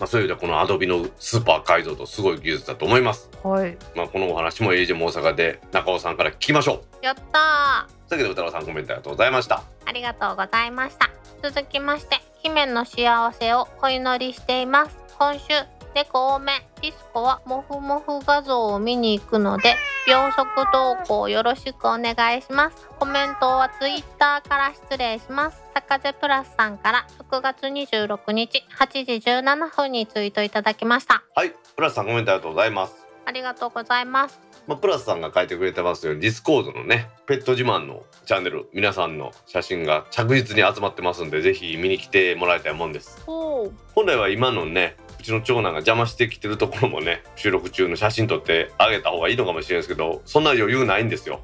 [0.00, 3.76] まあ、そういう意味ではこの Adobe のスーパー解像度すごい技術だと思います、はい。
[3.94, 7.04] まあ、このお話も AJ も大阪で中尾さんから聞きましょう。
[7.04, 8.08] やったー。
[8.08, 9.62] というわけで歌川さんコメントありがとうございました。
[9.84, 11.10] ありがとうございました。
[11.42, 14.96] 続きまして姫の幸せをお祈りしています。
[15.18, 15.48] 今週
[15.94, 16.52] 猫多め。
[16.80, 19.76] ディスコはモフモフ画像を見に行くので
[20.08, 22.88] 秒速投稿よろしくお願いします。
[22.98, 25.62] コメントはツイッターから失礼します。
[25.74, 31.22] 坂瀬プラスさんから6月26日8時17分にツイートいただきました。
[31.36, 31.52] はい。
[31.76, 33.02] プラスさんコメントありがとうございます。
[33.24, 43.20] ありがとうございますまあ、プラスさんが書いてくれてますようにディスコードのねペット自慢のチャンネル皆さんの写真が着実に集まってますんでぜひ見に来てもらいたいもんです。
[43.26, 51.40] 本来は今のねうちの長男が邪魔してきてるところもね収録中の写真撮ってあげた方がいいのかもしれないですけどそんな余裕ないんですよ。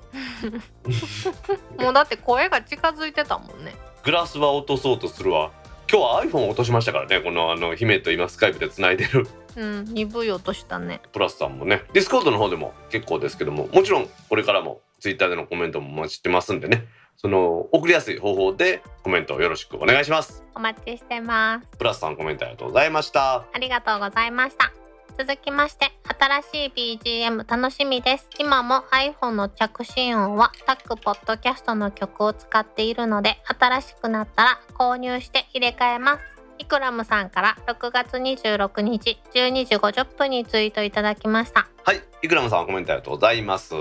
[1.79, 3.75] もうだって声が近づいてたもんね。
[4.05, 5.51] グラスは落とそうとするわ。
[5.91, 9.27] 今日は iPhone を落としましたからねこのあの姫と今スカイプでつないでる
[9.59, 16.87] うん鈍い音したねプラスさんもねディスコードの方でも結構ですけどももちろんこれからもツイッターでのコメントもお待ちしてますんでね
[17.17, 24.73] その送りやすい方法でコメントをよろしくお願いしますお待ちしてますプラスさんコメントありがとうございましたありがとうございました。
[25.19, 28.29] 続きまして、新しい BGM 楽しみです。
[28.39, 36.38] 今も iPhone の着信音はタックポッドキャストの曲を使っているので、新しくなったら購入して入れ替えます。
[36.59, 41.69] イクラムさんから6月26日12時50分にツイートいただきました。
[41.85, 43.75] はいイクラムさんコメントありがとうございます。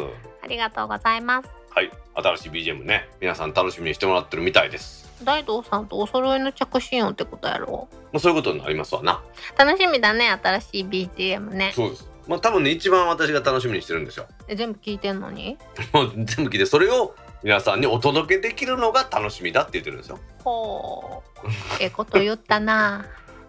[0.44, 1.50] ありがとうございます。
[1.72, 5.08] はい新しい BGM ね皆さん楽しみにしてもらってるみたいです。
[5.24, 7.68] 大道さんとお揃いの着信音ってことやろ？
[7.68, 9.24] もうそういうことになりますわな。
[9.58, 11.72] 楽しみだね、新しい BGM ね。
[11.76, 12.10] そうです。
[12.28, 14.28] まあ多分ね一番私が楽しみにしてるんですよ。
[14.48, 15.58] え全部聞いてんのに？
[15.94, 20.20] もう全部聞いてそれを皆さんにお届けできるのが楽しみだって言ってるんですよ。
[20.44, 21.48] ほう。
[21.80, 23.06] ええこと言ったな。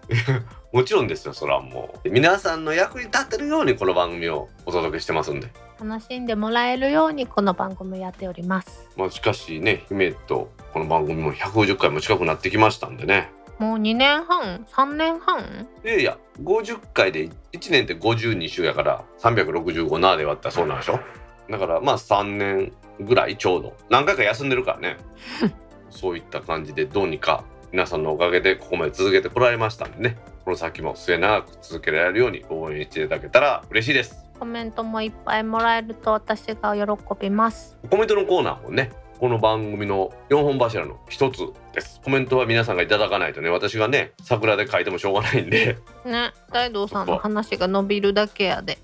[0.73, 2.11] もちろんですよそれはもう。
[2.11, 5.49] 皆さんの役に立ってるようにこの番組をお届けしてますんで。
[5.81, 8.89] 楽しんでもらえるようにこの番組をやっております。
[8.97, 13.31] まあしかしね姫とこの番組も150回も近くなってきましたんでね。
[13.59, 15.67] もう2年半？3年半？
[15.85, 21.01] いやいや50回で1年って52週やから365なで割ったらそうなんでしょ。
[21.49, 23.77] だからまあ3年ぐらいちょうど。
[23.91, 24.97] 何回か休んでるからね。
[25.91, 30.17] そういった感じでどうにか皆さんのおかげでここまで続けてこられましたんでね。
[30.45, 34.25] この先も末永く続けられるように応援していただけたら嬉しいです。
[34.39, 36.85] コメントもいっぱいもらえると私が喜
[37.21, 37.77] びます。
[37.91, 41.41] コメントのコーナーもねこの番組の4本柱の一つ
[41.75, 42.01] です。
[42.05, 45.77] コメントは皆さんがいただかないとね私がね桜で書いてもしょうがないんで。
[46.05, 48.79] ね大道さんの話が伸びるだけやで。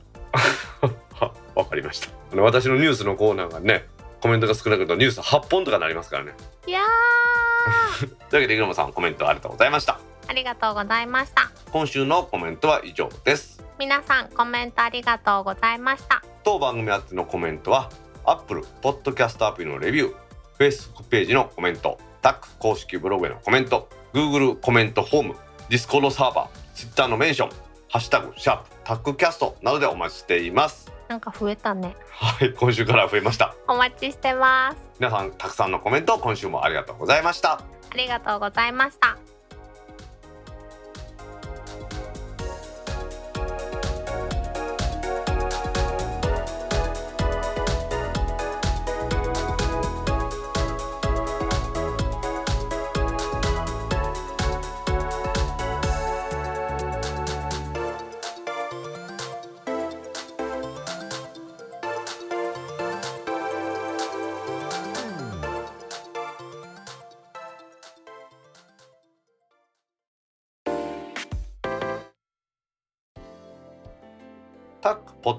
[1.15, 2.09] は わかりました。
[2.43, 3.87] 私のニュースのコーナーがね
[4.25, 6.33] コメントが少なくとニュース8本とかなりますからね。
[6.67, 6.81] いや
[8.01, 10.01] というわけでイグラムさんコメントありがとうございました。
[10.27, 11.51] ーありがとうございました。
[11.71, 13.63] 今週のコメントは以上です。
[13.79, 16.23] 皆さんコメントありがとうございました。
[16.43, 17.91] 当番組あってのコメントは
[18.25, 20.15] Apple Podcast アプリのレビュー
[20.59, 25.35] Facebook ページのコメントタック公式ブログへのコメント Google コメントフォーム
[25.69, 27.51] Discord サーバー Twitter のメンション
[27.91, 31.95] ハッシュタグシャープタックキャストなどでお待ちしていますなんか増えたね。
[32.11, 33.55] はい今週から増えました。
[33.69, 34.77] お待ちしてます。
[34.99, 37.61] 皆さんたくさんのコメント今週もありがとうございました。
[37.95, 39.34] ありがとうございました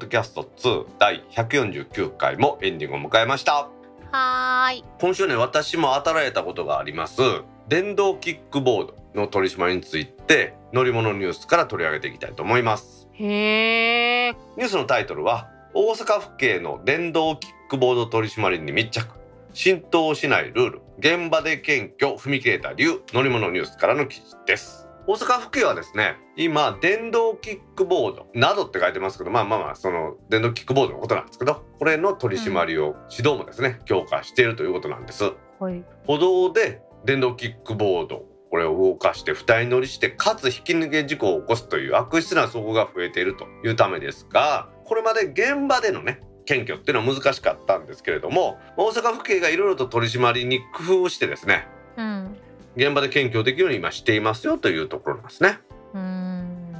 [0.05, 3.69] ドキャスト2第149回もエンディングを迎えました。
[4.11, 4.83] はーい。
[4.99, 7.21] 今週ね私も当たられたことがあります。
[7.67, 13.09] 電動キックボードの取り締まりについて乗り物ニュースから取り上げていきたいと思います。
[13.13, 19.07] へえニュースのタイトルは大阪府警の電動キックボード取り締まりに密着。
[19.53, 20.81] 浸透しないルール。
[20.99, 23.01] 現場で検挙踏み切れた理由。
[23.13, 35.33] 乗り物ニュースからの記事です大阪府警はですね今電動キックボードなどって書いてますけどまあまあまあその電動キックボードのことなんですけどこれの取り締まりを、指導もですね強化しているということなんです。
[35.59, 35.83] はい。
[36.07, 52.37] 歩道で電動キックボードこれを動かして二人乗りしてかつ引き抜け事故を起こすという悪質な走行が増えているというためですがこれまで現場でのね検挙っていうのは難しかったんですけれども大阪府警がいろいろと取り締まりに工夫をしてですねうん
[52.75, 55.59] 現場で検挙できるように今していますよというところなんですね。
[55.93, 56.75] うーん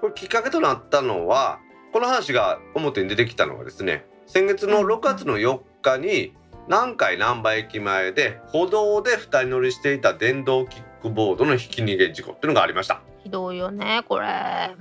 [0.00, 1.60] これきっかけとなったのは
[1.92, 6.32] この話が表に出てきたのはですね先月の6月の4日に
[6.68, 13.02] 南海難波駅前で歩道で2人乗りしていた電動キックボードの引き逃げ事故っていうのがありました。
[13.22, 14.76] ひどいよねこれはい、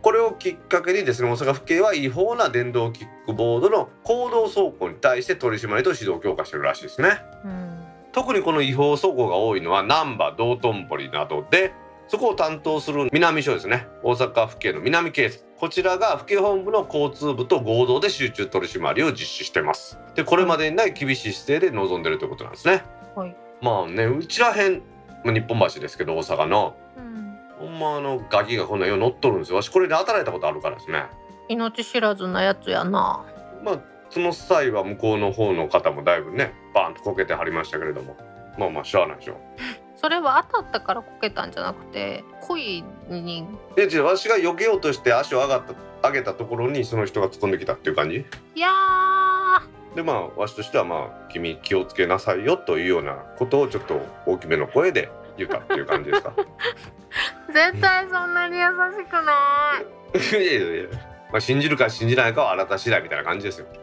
[0.00, 7.20] これをきっかけにですね大阪府警は違法な電動キックボードの公道走行に対して取り締まりと指導を強化してるらしいですね。
[7.44, 7.81] うん
[8.12, 11.72] 特にこの違法走行が多いのは難波道頓堀などで
[12.08, 13.88] そこを担当する南署ですね。
[14.02, 15.46] 大阪府警の南警察。
[15.58, 19.98] こちらが府警本部の交通部と合同で集中取り締まりを実施してます。
[20.14, 22.84] でこれまでにない厳しい姿勢で臨んでるということなんですね。
[23.14, 23.34] はい。
[23.62, 24.82] まあねうちらへん
[25.24, 26.76] まあ日本橋ですけど大阪の。
[26.98, 27.38] うん。
[27.58, 29.56] ほんまあのガキがこんなよう乗っとるんですよ。
[29.56, 31.06] わしこれで働いたことあるからですね。
[31.48, 33.24] 命知らずなやつやな。
[33.64, 38.16] まあその際は向こうの方の方もだいぶねバーンとこけてはりましたけれども。
[38.58, 39.38] まあまあしゃあないでしょ。
[39.96, 43.46] それは当たったからこけたんじゃなくて恋に
[43.76, 45.62] で違うわしが避けようとして足を上がっ
[46.02, 48.26] た上げたところにその人が突っ込んできたっていう感じ？
[48.54, 49.96] いやー。
[49.96, 56.34] でまあわしとしてはまあ君気をつけなさいよというようなことをちょっと大きめの声で言ったっていう感じですか？
[57.52, 59.80] 絶対そんなに優しくな
[60.12, 60.18] い。
[60.42, 60.88] いやいやいや、
[61.32, 63.66] まあ、信じるか信じないかはあなた次第みたいな感じですよ。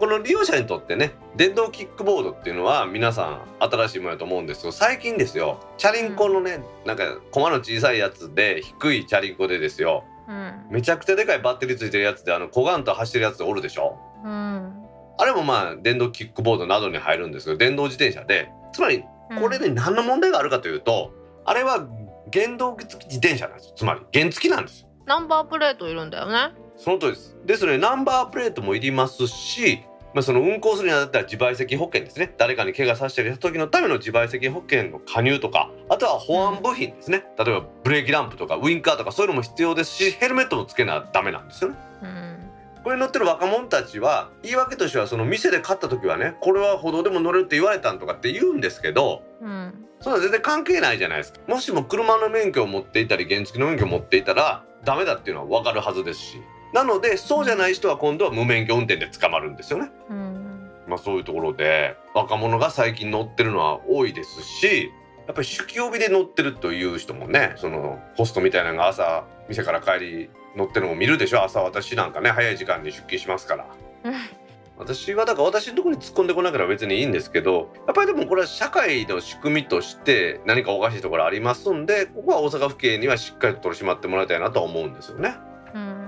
[0.00, 10.04] この利用者にとってね電動キックボードっていうのは皆さん新しいものだと思うんですけど最近ですよチャリンコのね、なんか駒の小さいやつで低いチャリンコでですよ。
[10.26, 10.66] うん。
[10.70, 13.98] めちゃくちゃでかいバッテリーついてるやつであの小ガンと走ってるやつおるでしょ？
[14.24, 14.72] うん。
[15.18, 18.50] あれもまあ電動キックボードなどに入るんですけど電動自転車で。
[18.72, 19.04] つまり
[19.38, 21.12] これで何の問題があるかというと、
[21.44, 21.86] あれは
[22.32, 23.74] 原動付き自転車なんですよ。
[23.76, 26.54] つまり原付きなんですよナンバープレートいるんだよね。
[26.76, 27.36] その通りです。
[27.44, 29.82] ですのでナンバープレートもいりますし
[30.14, 32.32] まあ、その運行するにあたったら自賠責保険ですね。
[32.38, 37.24] 誰かに怪我させたりした時のための自賠責保険の加入とかあとは保安部品ですね。
[37.36, 41.76] 例えばブレーキランプとかウインカーとかそういうのも必要ですしヘルメットもつけなダメなんですよね。
[42.02, 42.50] うん。
[42.84, 49.84] これに乗ってる若者たちは言い訳としてはその店で買った時はねこれは歩道でも乗れるって言われたんとかって言うんですけどうん。
[49.98, 51.40] そんな全然関係ないじゃないですか。
[51.48, 56.42] もしも車の免許を持っていたり原付の免許を持っていたらダメだっていうのは分かるはずですし。
[56.72, 59.90] なのでそうじゃない人は今度は無免許運転で捕まるんですよね。
[60.10, 60.70] うん。
[60.88, 64.90] まあそういうところで若者が最近乗ってるのは多いですし
[65.26, 71.42] やっぱり酒気帯びで乗ってるという人もねそのホストみたいなのが朝店から帰り乗ってるのも見るでしょ。
[71.44, 73.66] 朝私なんかね早い時間に出勤しますから
[74.76, 85.36] 私はだから私のところに突っ込んでこなければ別にいいんですけどやっぱりでもこれは社会の仕組みとして何かおかしいところありますんでここは大阪府警にはしっかりと取り締まってもらいたいなとは思うんですよね。
[85.74, 86.04] うん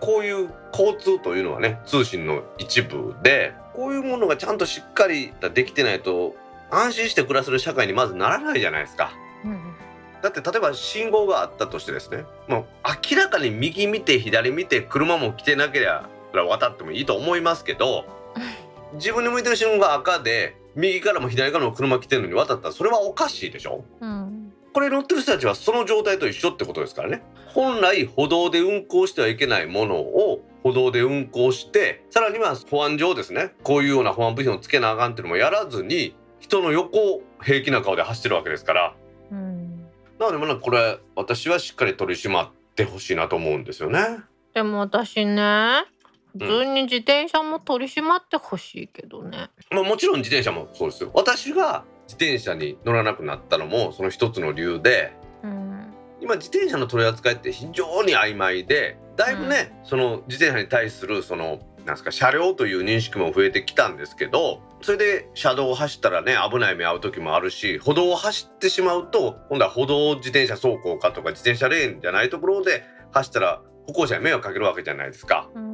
[0.00, 6.36] こういう交通というのはね通信の一部でこういうものがちゃんとしっかりできてないと
[6.70, 9.10] 安心して暮らせる社会にまずならないじゃないですか。
[9.44, 9.74] うん
[10.22, 12.64] だって例えば信号があったとしてですねもう
[13.10, 15.86] 明らかに右見て左見て車も来てなけれ
[16.36, 18.04] ば渡ってもいいと思いますけど
[18.94, 23.84] 自分に向いてる信号が赤で右からも左からも車来てるのに渡ったらそれはおかしいでしょ？
[24.00, 24.52] うん。
[24.72, 27.22] これ乗ってる人たちはその状態と一緒ってことですからね。
[27.48, 33.54] 本来歩道で運行してはいけないものを歩道で運行してさらには保安上ですね。
[33.64, 38.94] こういうような保安部品をつけなあかんっていうのもやらずに人の横を平気な顔で走ってるわけですから。
[39.32, 39.88] うん。
[40.20, 44.00] なのでまあこれ私はしっかり取り締まってほしいなと思うんですよね。
[44.54, 45.84] でも私ね
[46.32, 49.50] 普通に自転車も取り締まってほしいけどね。
[49.70, 51.10] まあ、もちろん自転車もそうですよ。
[51.14, 55.12] 私が自転車に乗らなくなったのもその一つの理由で
[55.42, 55.94] うん。
[56.20, 75.48] 今自転車の取り扱いって非常に曖昧でだいぶね、その自転車に対するそのなんすか車両という認識も増えてきたんですけどそれで車道を走ったらね危ない目合う時もあるし歩道を走ってしまうと今度は歩道自転車走行かとか自転車レーンじゃないところで走ったら歩行者に迷惑かけるわけじゃないですか。
[75.54, 75.67] うん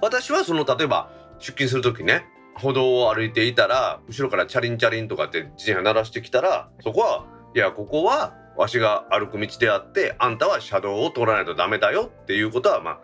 [0.00, 2.24] 私はその例えば出勤する時ね
[2.54, 13.00] 歩道を歩いていたら後ろからチャリンチャリンとかって自転車鳴らしてきたらそこはいやここはわしが歩く道であってあんたは車道を通らないとダメだよっていうことはまあ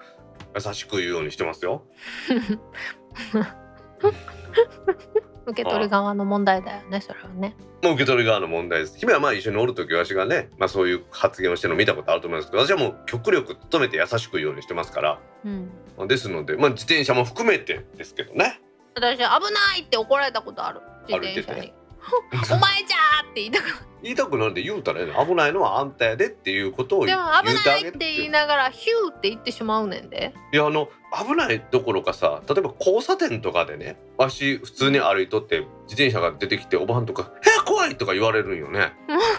[0.55, 1.83] 優しく言うようにしてますよ。
[5.47, 7.55] 受け取り側の問題だよねそれはね。
[7.83, 8.99] もう受け取り側の問題です。
[8.99, 18.61] 姫はまあ一緒におる時わしがね、まあ、そういう発言をしてるの見たことあると思いますけど私はもう極力努めて優しく言うようにしてますからうん、まあですので、まあ、自転車も含めてですけどね。
[18.95, 19.31] 私危な
[19.77, 21.73] いって怒られたことある自転車に。
[22.53, 23.67] お前じゃーって言いたく
[24.03, 30.35] 言いたくなんで言うたらええの危ないのはあんたやでっていうことをで言も危ないって言いながらヒューって言ってしまうねんで。
[30.53, 30.89] いやあの
[31.27, 38.93] 危ないどころかさ例えば交差点とかでねわし普通に歩いとって自転車が出てきておばはんとか「え怖い!」とか言われるんよね。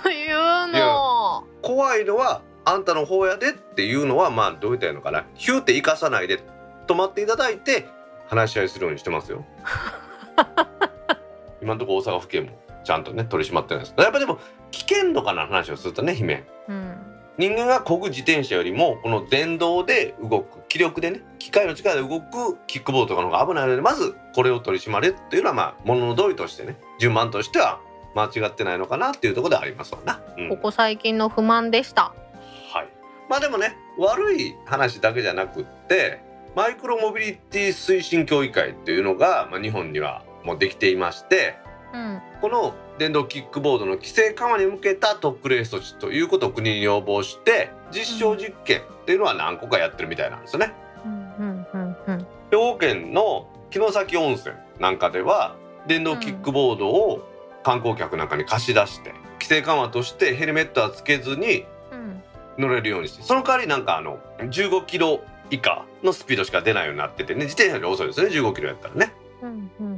[0.05, 1.45] 言うの。
[1.61, 6.39] 怖いのはあんたの方やでっていうのはまあどう言ったらいいのかなヒューって生かさないで
[6.87, 7.87] 止まっていただいて
[8.27, 9.45] 話し合いするようにしてますよ。
[11.63, 12.49] 今のところ大阪府警も
[12.83, 13.93] ちゃんとね取り締まってるんです。
[13.97, 14.39] やっぱでも
[14.71, 16.43] 危険度かな話をするとね姫。
[16.67, 16.97] うん。
[17.37, 27.79] 人間が漕ぐ自転車よりもこの電動で動く気力でね機械の力で動くキックボードとかの方が危ないのでまずこれを取り締まれっていうのはまあ物の通りとしてね順番としては
[28.15, 30.21] 間違ってないのかなっていうところではありますわな。
[30.37, 30.49] うん。
[30.49, 32.13] ここ最近の不満でした。
[32.71, 32.87] はい、
[33.29, 36.21] まあでもね悪い話だけじゃなくって
[36.55, 41.57] マイクロモビリティ推進協議会っていうのが、まあ、日本にはもうできていまして
[41.93, 42.21] うん。
[42.41, 50.73] この電動キックボードの規制緩和に向けた特例措置ということを国に要望して実証実験っていうのは何個かやってるみたいなんですよね。
[52.51, 55.55] 兵庫県の城崎温泉なんかでは
[55.87, 57.27] 電動キックボードを
[57.63, 62.23] 観光客なんかに貸し出して規制緩和としてヘルメットはつけずにうん。
[62.57, 69.13] 乗れるようにしてその代わりなんかあの15キロ以下のスピードしか出ないようになっててね自転車より遅いですね15キロやったらね。
[69.41, 69.92] うんうん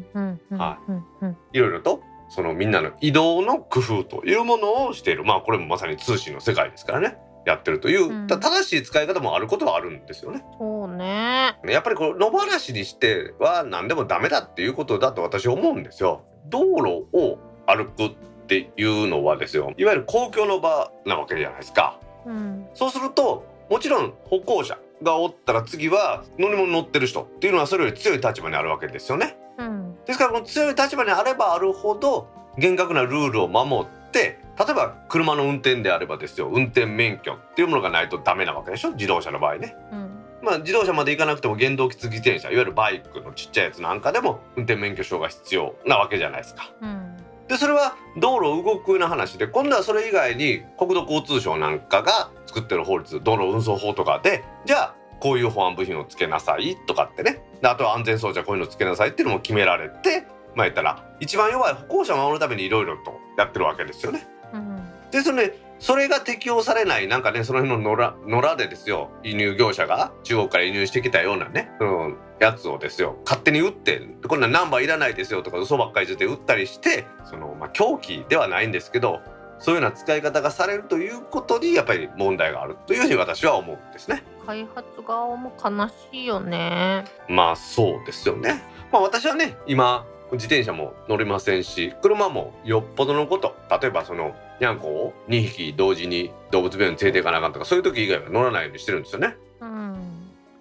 [0.52, 10.43] はうんうんいろいろとそのみんなの移動の工夫というものをしているまあこれもまさに通信の世界ですからねやってるという、うんた正しい使い方もあることはあるんですよね。
[10.58, 11.56] そうね。
[11.68, 16.26] やっぱりこの野放しにしては何でもダメだっていうことだと私は思うんですよ。
[16.48, 17.38] 道路を
[17.68, 18.16] 歩くっ
[18.48, 22.00] ていうのはですよいわゆる公共の場なわけじゃないですか。
[22.26, 29.38] うんそうするともちろん歩行者がおったら次は乗り物乗ってる人っていうのはそれより強い立場にあるわけですよね。
[29.60, 32.28] うんですからこの強い立場にあればあるほど
[32.58, 38.91] 厳格なルールを守って例えば車の運転であればですよ運転免許っていうものがないとダメなわけでしょ？
[38.91, 39.76] 自動車の場合ね。
[39.91, 40.10] うん
[40.41, 46.72] まあ自動車まで行かなくても原動機付き自転車いわゆるバイクのちっちゃいやつなんかでも運転免許証が必要なわけじゃないですか。
[46.82, 47.12] うん
[47.47, 54.95] でそれは道路を動くような話で今度はそれ以外に国土交通省なんかが作ってる法律道路運送法とかでじゃあ
[55.26, 64.28] こういう保安部品をつけなさいとかってねであとは安全装置はこういうのつけなさいっていうのも決められてまあ言ったら一番弱い歩行者を守るためにいろいろとやってるわけですよね。
[64.53, 79.21] うんですのでそれが適用されないなんかねその辺の野良野良でですよ輸入業者が中国から輸入してきたようなねそのやつをですよ勝手に売ってこんなナンバーいらないですよとか嘘ばっかり言って売ったりしてその、まあ、狂気ではないんですけど
[79.57, 84.23] そういうような使い方がされるということにやっぱり問題があるというふうに私は思うんですね。
[84.46, 87.06] 開発側も悲しいよね。
[87.28, 88.62] まあそうですよね。
[88.91, 99.36] まあ私はね今自転車も乗れませんし車もよっぽどのこと例えばそのニャンコを2匹同時に動物病院に連れて行かなあかんとかそういう時以外は乗らないようにしてるんですよね。
[99.62, 99.96] うん。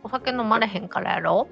[0.03, 1.49] お酒飲まれへんからやろ？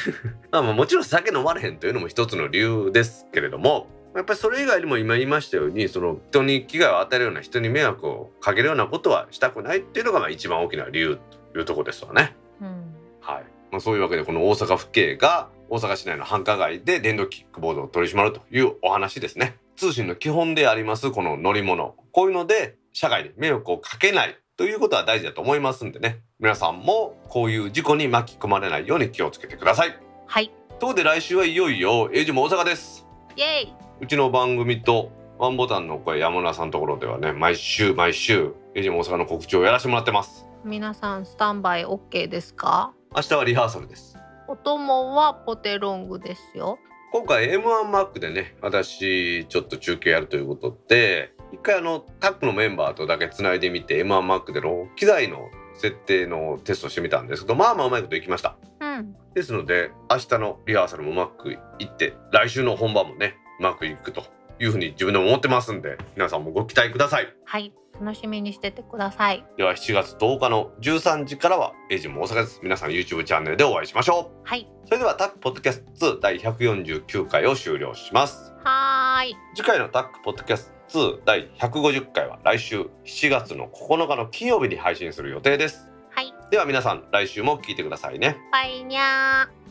[0.52, 11.22] まあまあもちろん酒飲まれへんというのも一つの理由ですけれどもやっぱりそれ以外にも今言いましたようにその人に危害を与えるような人に迷惑をかけるようなことはしたくないっていうのがまあ一番大きな理由と
[11.54, 12.36] いうところですわね。
[12.60, 12.94] うん。
[13.20, 13.44] はい。
[13.70, 19.56] まあ、そういうわけでこの大阪府警が大阪市内の繁華街で電動キックボードを取り締まるというお話ですね。
[19.76, 21.94] 通信の基本でありますこの乗り物。
[22.12, 26.20] こういうので社会に迷惑をかけないということは大事だと思いますんでね。
[26.38, 29.98] 皆さんもこういう事故に巻き込まれないように気をつけてください。
[30.26, 30.48] はい。
[30.78, 33.06] ところで来週はいよいよエイジも大阪です。
[33.36, 33.74] イエイ。
[34.00, 42.94] うちの番組とワンボタンの声山村さんのところではね毎週毎週エイジも大阪の告知をやらせてもらってます皆さんスタンバイ OK ですか？
[43.14, 44.16] 明日はリハーサルです。
[44.48, 46.78] お供はポテロングですよ。
[47.12, 58.56] 今回 M1 マックでね私ちょっと中継やるということで一回あのタッグのメンバーとだけつないでみて M1 マックでの機材の設定のテストしてみたんですけどまあまあうまいこといきました。
[58.80, 59.14] うん。
[59.34, 64.24] ですので明日のリハーサルもうまくいって来週の本番もねうまくいくと
[64.60, 67.34] いうふうに自分でも思ってますんで皆さんもご期待ください。
[67.44, 67.72] はい。
[68.00, 69.44] 楽しみにしててください。
[69.56, 72.60] では7月10日の13時からはエイジも大阪です。
[72.62, 74.40] 皆さん YouTube チャンネルでお会いしましょう。
[74.42, 74.68] はい。
[74.86, 78.52] それではタックポッドキャスト2第149回を終了します。
[78.64, 79.36] はーい。
[79.54, 85.88] 次回のタックポッドキャスト2第150回は来週7月の9日の金曜日に配信する予定です。
[86.10, 86.34] はい。
[86.50, 88.36] では皆さん来週も聞いてくださいね。
[88.52, 89.63] バイニャー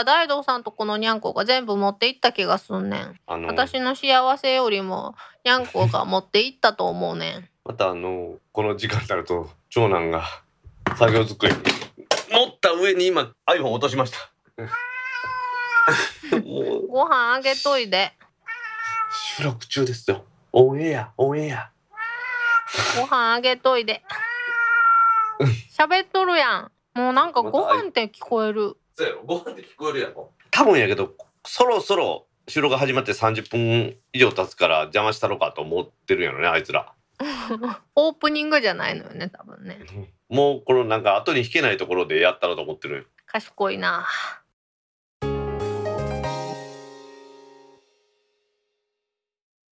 [0.00, 3.14] か大道さんとこのにゃんこが全部持っていった気がすんねん。
[3.26, 7.48] あの私の幸せよりもにゃんこが持っていったと思うねん。
[7.64, 10.24] またあのこの時間になると長男が
[10.96, 11.54] 作業机に
[12.30, 14.18] 乗った上に今 iPhone 落としました。
[16.88, 18.12] ご飯あげといで。
[19.36, 20.24] 収録中ですよ。
[20.52, 21.70] オンエアオンエア。
[22.96, 24.02] ご飯あげといで。
[25.76, 26.72] 喋っとるやん。
[26.94, 29.22] もうなんかご飯って聞こえるそうやろ？
[29.24, 30.30] ご飯って聞こえるやろ？
[30.50, 31.14] 多分やけど
[31.46, 36.92] そろそろ収録が始まって30分以上経つから邪魔したろかと思ってるんやろねあいつら。
[37.94, 39.78] オープニングじゃないのよね多分ね。
[40.28, 44.06] もうこのなんか後に引けないところでやったらと思ってる賢いな